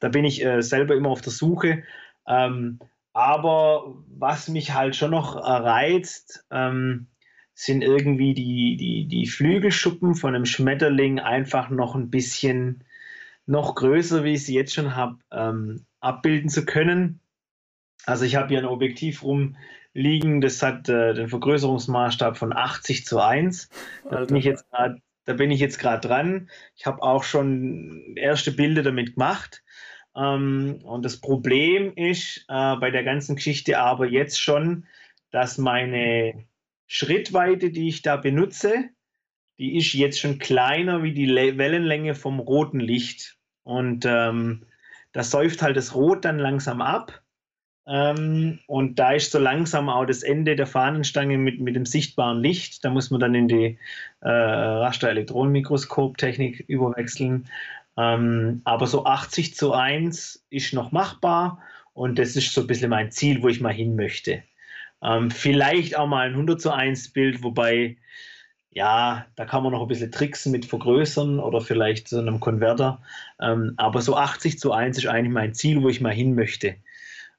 [0.00, 1.84] Da bin ich äh, selber immer auf der Suche.
[2.26, 2.80] Ähm,
[3.12, 7.06] aber was mich halt schon noch reizt, ähm,
[7.54, 12.84] sind irgendwie die, die, die Flügelschuppen von einem Schmetterling einfach noch ein bisschen
[13.46, 17.20] noch größer, wie ich sie jetzt schon habe, ähm, abbilden zu können.
[18.04, 23.18] Also ich habe hier ein Objektiv rumliegen, das hat äh, den Vergrößerungsmaßstab von 80 zu
[23.20, 23.70] 1.
[24.10, 26.50] Da bin ich jetzt grad, da bin ich jetzt gerade dran.
[26.76, 29.62] Ich habe auch schon erste Bilder damit gemacht.
[30.16, 34.86] Ähm, und das Problem ist äh, bei der ganzen Geschichte aber jetzt schon,
[35.30, 36.46] dass meine
[36.86, 38.90] Schrittweite, die ich da benutze,
[39.58, 43.36] die ist jetzt schon kleiner wie die Le Wellenlänge vom roten Licht.
[43.62, 44.62] Und ähm,
[45.12, 47.22] da säuft halt das Rot dann langsam ab.
[47.86, 52.40] Ähm, und da ist so langsam auch das Ende der Fahnenstange mit, mit dem sichtbaren
[52.40, 52.84] Licht.
[52.84, 53.78] Da muss man dann in die
[54.20, 57.48] äh, Raster-Elektronenmikroskop-Technik überwechseln.
[57.96, 62.90] Ähm, aber so 80 zu 1 ist noch machbar und das ist so ein bisschen
[62.90, 64.42] mein Ziel, wo ich mal hin möchte.
[65.02, 67.96] Ähm, vielleicht auch mal ein 100 zu 1 Bild, wobei,
[68.70, 73.00] ja, da kann man noch ein bisschen tricksen mit Vergrößern oder vielleicht so einem Konverter.
[73.40, 76.76] Ähm, aber so 80 zu 1 ist eigentlich mein Ziel, wo ich mal hin möchte.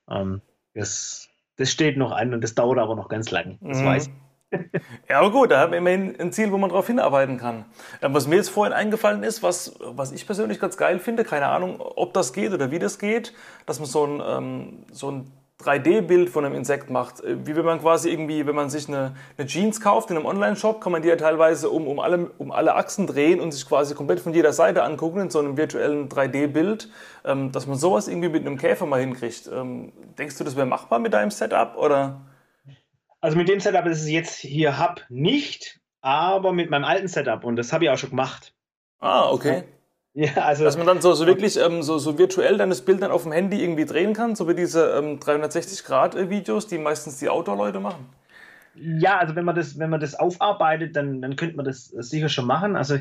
[0.09, 0.41] Ähm,
[0.73, 3.57] das, das steht noch an und das dauert aber noch ganz lang.
[3.61, 3.85] Das mhm.
[3.85, 4.26] weiß ich.
[5.09, 7.65] Ja, aber gut, da haben wir immerhin ein Ziel, wo man darauf hinarbeiten kann.
[8.01, 11.47] Ähm, was mir jetzt vorhin eingefallen ist, was, was ich persönlich ganz geil finde, keine
[11.47, 13.33] Ahnung, ob das geht oder wie das geht,
[13.65, 15.31] dass man so ein, ähm, so ein
[15.63, 17.21] 3D-Bild von einem Insekt macht.
[17.23, 20.25] Äh, wie wenn man quasi irgendwie, wenn man sich eine, eine Jeans kauft in einem
[20.25, 23.67] Online-Shop, kann man die ja teilweise um, um, alle, um alle Achsen drehen und sich
[23.67, 26.89] quasi komplett von jeder Seite angucken in so einem virtuellen 3D-Bild,
[27.25, 29.49] ähm, dass man sowas irgendwie mit einem Käfer mal hinkriegt.
[29.51, 32.21] Ähm, denkst du, das wäre machbar mit deinem Setup oder?
[33.21, 37.43] Also mit dem Setup, das ich jetzt hier habe, nicht, aber mit meinem alten Setup
[37.43, 38.53] und das habe ich auch schon gemacht.
[38.99, 39.63] Ah, okay.
[40.13, 40.63] Ja, also.
[40.63, 43.23] Dass man dann so, so wirklich ähm, so, so virtuell dann das Bild dann auf
[43.23, 48.09] dem Handy irgendwie drehen kann, so wie diese ähm, 360-Grad-Videos, die meistens die Outdoor-Leute machen.
[48.73, 52.29] Ja, also wenn man das, wenn man das aufarbeitet, dann, dann könnte man das sicher
[52.29, 52.75] schon machen.
[52.75, 52.97] Also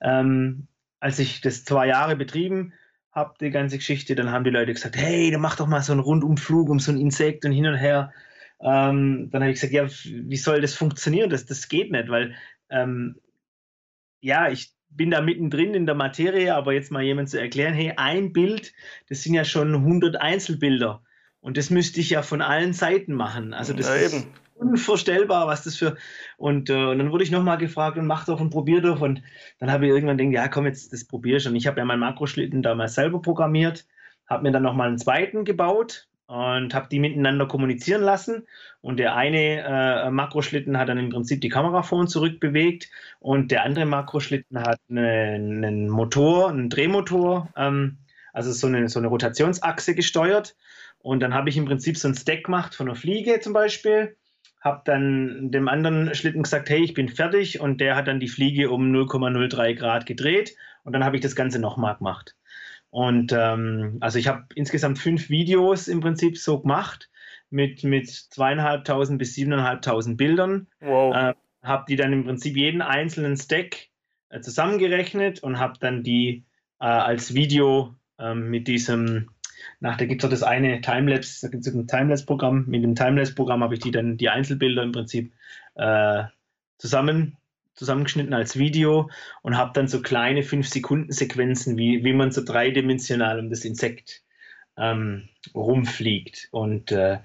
[0.00, 0.66] ähm,
[0.98, 2.72] als ich das zwei Jahre betrieben
[3.12, 5.92] habe, die ganze Geschichte, dann haben die Leute gesagt, hey, dann mach doch mal so
[5.92, 8.12] einen Rundumflug um so ein Insekt und hin und her.
[8.60, 11.30] Ähm, dann habe ich gesagt, ja, wie soll das funktionieren?
[11.30, 12.34] Das, das geht nicht, weil
[12.70, 13.16] ähm,
[14.20, 17.92] ja, ich bin da mittendrin in der Materie, aber jetzt mal jemand zu erklären, hey,
[17.96, 18.72] ein Bild,
[19.08, 21.02] das sind ja schon 100 Einzelbilder.
[21.40, 23.52] Und das müsste ich ja von allen Seiten machen.
[23.52, 25.96] Also das ja, ist unvorstellbar, was das für.
[26.38, 29.00] Und, äh, und dann wurde ich nochmal gefragt und mach doch und probier doch.
[29.00, 29.22] Und
[29.58, 31.54] dann habe ich irgendwann gedacht, ja komm, jetzt das probier schon.
[31.54, 33.86] Ich habe ja meinen Makroschlitten damals selber programmiert,
[34.26, 38.46] habe mir dann nochmal einen zweiten gebaut und habe die miteinander kommunizieren lassen.
[38.80, 42.90] Und der eine äh, Makroschlitten hat dann im Prinzip die Kamera vor und zurück bewegt
[43.20, 47.98] und der andere Makroschlitten hat einen, einen Motor, einen Drehmotor, ähm,
[48.32, 50.56] also so eine, so eine Rotationsachse gesteuert.
[50.98, 54.16] Und dann habe ich im Prinzip so ein Stack gemacht von einer Fliege zum Beispiel.
[54.60, 57.60] Habe dann dem anderen Schlitten gesagt, hey, ich bin fertig.
[57.60, 60.56] Und der hat dann die Fliege um 0,03 Grad gedreht.
[60.82, 62.34] Und dann habe ich das Ganze nochmal gemacht.
[62.96, 67.10] Und ähm, also ich habe insgesamt fünf Videos im Prinzip so gemacht
[67.50, 70.68] mit, mit zweieinhalbtausend bis siebeneinhalbtausend Bildern.
[70.80, 71.14] Wow.
[71.14, 73.88] Äh, habe die dann im Prinzip jeden einzelnen Stack
[74.30, 76.46] äh, zusammengerechnet und habe dann die
[76.80, 79.28] äh, als Video ähm, mit diesem,
[79.78, 82.64] nach da gibt es auch das eine Timelapse, da gibt es ein Timelapse-Programm.
[82.66, 85.34] Mit dem Timelapse-Programm habe ich die dann die Einzelbilder im Prinzip
[85.74, 86.24] äh,
[86.78, 87.36] zusammen
[87.76, 89.10] zusammengeschnitten als Video
[89.42, 94.22] und habe dann so kleine 5-Sekunden-Sequenzen, wie, wie man so dreidimensional um das Insekt
[94.76, 96.48] ähm, rumfliegt.
[96.50, 97.18] Und äh,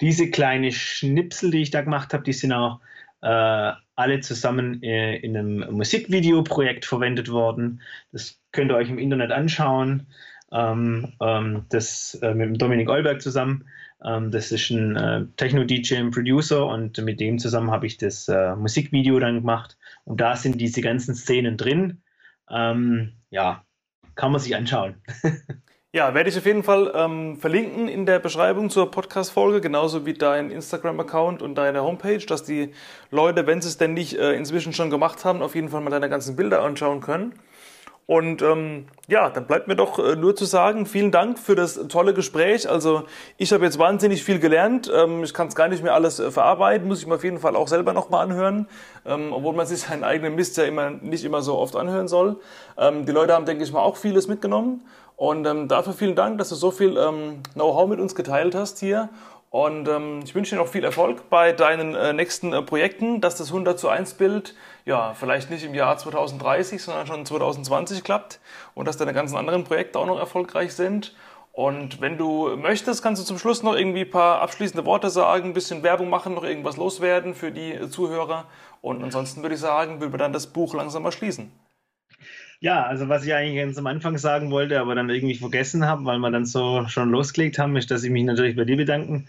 [0.00, 2.80] diese kleine Schnipsel, die ich da gemacht habe, die sind auch
[3.20, 7.82] äh, alle zusammen äh, in einem Musikvideoprojekt verwendet worden.
[8.12, 10.06] Das könnt ihr euch im Internet anschauen.
[10.50, 13.68] Ähm, ähm, das äh, mit Dominik Eulberg zusammen.
[14.04, 18.28] Ähm, das ist ein äh, Techno-DJ und Producer und mit dem zusammen habe ich das
[18.28, 19.76] äh, Musikvideo dann gemacht.
[20.04, 22.02] Und da sind diese ganzen Szenen drin.
[22.50, 23.64] Ähm, ja,
[24.14, 25.02] kann man sich anschauen.
[25.94, 30.12] Ja, werde ich auf jeden Fall ähm, verlinken in der Beschreibung zur Podcast-Folge, genauso wie
[30.12, 32.74] dein Instagram-Account und deine Homepage, dass die
[33.10, 35.88] Leute, wenn sie es denn nicht äh, inzwischen schon gemacht haben, auf jeden Fall mal
[35.88, 37.32] deine ganzen Bilder anschauen können.
[38.08, 41.78] Und ähm, ja, dann bleibt mir doch äh, nur zu sagen, vielen Dank für das
[41.88, 42.66] tolle Gespräch.
[42.66, 43.02] Also
[43.36, 44.90] ich habe jetzt wahnsinnig viel gelernt.
[44.90, 47.38] Ähm, ich kann es gar nicht mehr alles äh, verarbeiten, muss ich mir auf jeden
[47.38, 48.66] Fall auch selber nochmal anhören,
[49.04, 52.36] ähm, obwohl man sich seinen eigenen Mist ja immer nicht immer so oft anhören soll.
[52.78, 54.86] Ähm, die Leute haben, denke ich mal, auch vieles mitgenommen.
[55.16, 58.78] Und ähm, dafür vielen Dank, dass du so viel ähm, Know-how mit uns geteilt hast
[58.78, 59.10] hier.
[59.50, 63.36] Und ähm, ich wünsche dir noch viel Erfolg bei deinen äh, nächsten äh, Projekten, dass
[63.36, 68.40] das 100 zu 1 Bild ja vielleicht nicht im Jahr 2030, sondern schon 2020 klappt
[68.74, 71.14] und dass deine ganzen anderen Projekte auch noch erfolgreich sind.
[71.52, 75.46] Und wenn du möchtest, kannst du zum Schluss noch irgendwie ein paar abschließende Worte sagen,
[75.46, 78.44] ein bisschen Werbung machen, noch irgendwas loswerden für die äh, Zuhörer.
[78.82, 81.50] Und ansonsten würde ich sagen, will wir dann das Buch langsam mal schließen.
[82.60, 86.04] Ja, also was ich eigentlich ganz am Anfang sagen wollte, aber dann irgendwie vergessen habe,
[86.04, 89.28] weil wir dann so schon losgelegt haben, ist, dass ich mich natürlich bei dir bedanken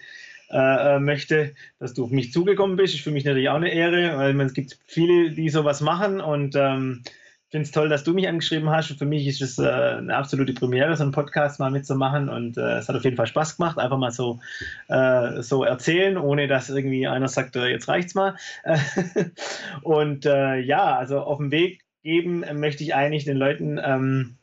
[0.49, 2.95] äh, äh möchte, dass du auf mich zugekommen bist.
[2.95, 6.55] Ist für mich natürlich auch eine Ehre, weil es gibt viele, die sowas machen und
[6.55, 7.03] ähm,
[7.49, 8.91] finde es toll, dass du mich angeschrieben hast.
[8.91, 12.29] Und für mich ist es äh, eine absolute Premiere, so einen Podcast mal mitzumachen.
[12.29, 14.39] Und äh, es hat auf jeden Fall Spaß gemacht, einfach mal so,
[14.87, 18.35] äh, so erzählen, ohne dass irgendwie einer sagt, äh, jetzt reicht's mal.
[19.81, 24.37] und äh, ja, also auf dem Weg geben äh, möchte ich eigentlich den Leuten ähm,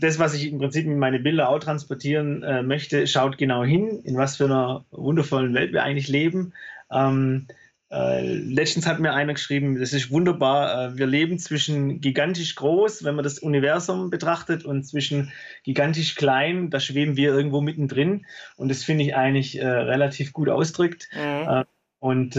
[0.00, 4.00] das, was ich im Prinzip in meine Bilder auch transportieren äh, möchte, schaut genau hin,
[4.04, 6.52] in was für einer wundervollen Welt wir eigentlich leben.
[6.90, 7.48] Ähm,
[7.90, 13.02] äh, letztens hat mir einer geschrieben, das ist wunderbar, äh, wir leben zwischen gigantisch groß,
[13.02, 15.32] wenn man das Universum betrachtet, und zwischen
[15.64, 18.26] gigantisch klein, da schweben wir irgendwo mittendrin.
[18.56, 21.08] Und das finde ich eigentlich äh, relativ gut ausdrückt.
[21.12, 21.48] Mhm.
[21.48, 21.64] Äh,
[22.00, 22.36] und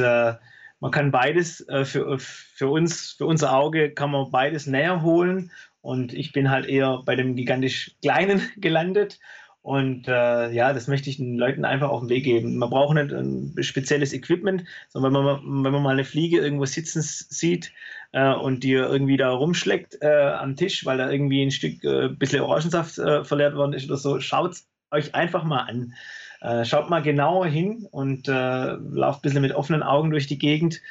[0.80, 5.52] man kann beides äh, für, für uns, für unser Auge kann man beides näher holen.
[5.82, 9.20] Und ich bin halt eher bei dem gigantisch Kleinen gelandet.
[9.62, 12.58] Und äh, ja, das möchte ich den Leuten einfach auf den Weg geben.
[12.58, 16.66] Man braucht nicht ein spezielles Equipment, sondern wenn man, wenn man mal eine Fliege irgendwo
[16.66, 17.74] sitzen sieht
[18.14, 22.08] äh, und die irgendwie da rumschlägt äh, am Tisch, weil da irgendwie ein Stück äh,
[22.08, 24.56] bisschen Orangensaft äh, verleert worden ist oder so, schaut
[24.92, 25.94] euch einfach mal an.
[26.42, 30.38] Äh, schaut mal genauer hin und äh, lauft ein bisschen mit offenen Augen durch die
[30.38, 30.82] Gegend.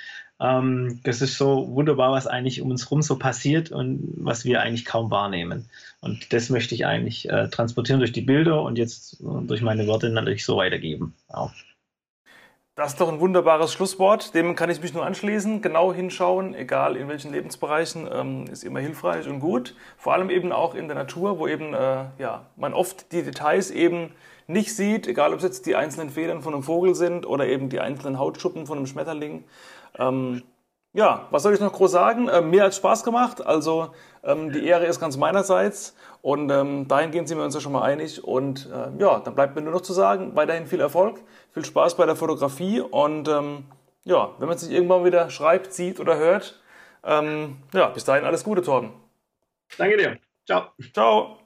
[0.41, 4.61] Ähm, das ist so wunderbar, was eigentlich um uns herum so passiert und was wir
[4.61, 5.69] eigentlich kaum wahrnehmen.
[6.01, 9.87] Und das möchte ich eigentlich äh, transportieren durch die Bilder und jetzt äh, durch meine
[9.87, 11.15] Worte natürlich so weitergeben.
[11.31, 11.53] Ja.
[12.79, 14.37] Das ist doch ein wunderbares Schlusswort.
[14.37, 15.63] Dem kann ich mich nur anschließen.
[15.63, 19.75] Genau hinschauen, egal in welchen Lebensbereichen, ähm, ist immer hilfreich und gut.
[19.97, 23.73] Vor allem eben auch in der Natur, wo eben äh, ja, man oft die Details
[23.73, 24.13] eben
[24.47, 27.69] nicht sieht, egal ob es jetzt die einzelnen Federn von einem Vogel sind oder eben
[27.69, 29.43] die einzelnen Hautschuppen von einem Schmetterling.
[29.99, 30.45] Ähm,
[30.95, 32.29] Ja, was soll ich noch groß sagen?
[32.33, 33.45] Ähm, mir hat Spaß gemacht.
[33.45, 33.91] Also
[34.25, 35.95] ähm, die Ehre ist ganz meinerseits.
[36.23, 38.25] Und ähm, dahingehend sind wir uns ja schon mal einig.
[38.25, 41.21] Und äh, ja, dann bleibt mir nur noch zu sagen, weiterhin viel Erfolg,
[41.59, 42.81] viel Spaß bei der Fotografie.
[42.81, 43.65] Und ähm,
[44.05, 46.61] ja, wenn man sich irgendwann wieder schreibt, sieht oder hört,
[47.05, 48.93] ähm, ja, bis dahin alles Gute, Torben.
[49.77, 50.19] Danke dir.
[50.47, 50.71] Ciao.
[50.93, 51.39] Ciao.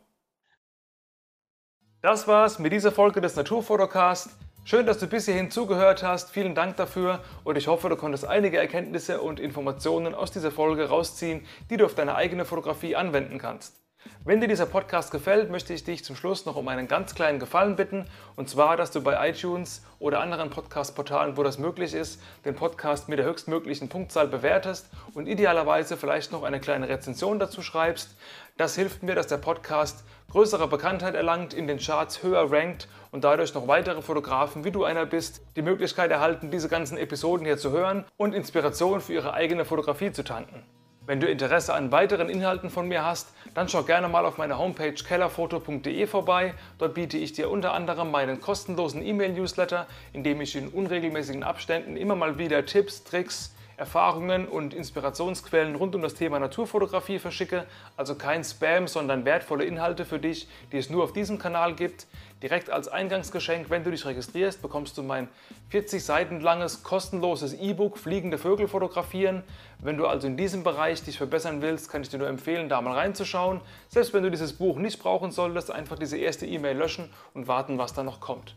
[2.03, 4.31] Das war's mit dieser Folge des Naturfotocast.
[4.65, 6.31] Schön, dass du bis hierhin zugehört hast.
[6.31, 10.89] Vielen Dank dafür und ich hoffe, du konntest einige Erkenntnisse und Informationen aus dieser Folge
[10.89, 13.82] rausziehen, die du auf deine eigene Fotografie anwenden kannst.
[14.25, 17.41] Wenn dir dieser Podcast gefällt, möchte ich dich zum Schluss noch um einen ganz kleinen
[17.41, 18.07] Gefallen bitten.
[18.37, 23.09] Und zwar, dass du bei iTunes oder anderen Podcast-Portalen, wo das möglich ist, den Podcast
[23.09, 28.17] mit der höchstmöglichen Punktzahl bewertest und idealerweise vielleicht noch eine kleine Rezension dazu schreibst.
[28.57, 33.25] Das hilft mir, dass der Podcast größere Bekanntheit erlangt, in den Charts höher rankt und
[33.25, 37.59] dadurch noch weitere Fotografen, wie du einer bist, die Möglichkeit erhalten, diese ganzen Episoden hier
[37.59, 40.63] zu hören und Inspiration für ihre eigene Fotografie zu tanken.
[41.05, 44.57] Wenn du Interesse an weiteren Inhalten von mir hast, dann schau gerne mal auf meiner
[44.57, 46.55] Homepage kellerfoto.de vorbei.
[46.79, 51.97] Dort biete ich dir unter anderem meinen kostenlosen E-Mail-Newsletter, in dem ich in unregelmäßigen Abständen
[51.97, 57.67] immer mal wieder Tipps, Tricks, Erfahrungen und Inspirationsquellen rund um das Thema Naturfotografie verschicke.
[57.97, 62.07] Also kein Spam, sondern wertvolle Inhalte für dich, die es nur auf diesem Kanal gibt.
[62.43, 65.29] Direkt als Eingangsgeschenk, wenn du dich registrierst, bekommst du mein
[65.71, 69.45] 40 Seiten langes kostenloses E-Book Fliegende Vögel fotografieren.
[69.79, 72.81] Wenn du also in diesem Bereich dich verbessern willst, kann ich dir nur empfehlen, da
[72.81, 73.61] mal reinzuschauen.
[73.89, 77.79] Selbst wenn du dieses Buch nicht brauchen solltest, einfach diese erste E-Mail löschen und warten,
[77.79, 78.57] was da noch kommt.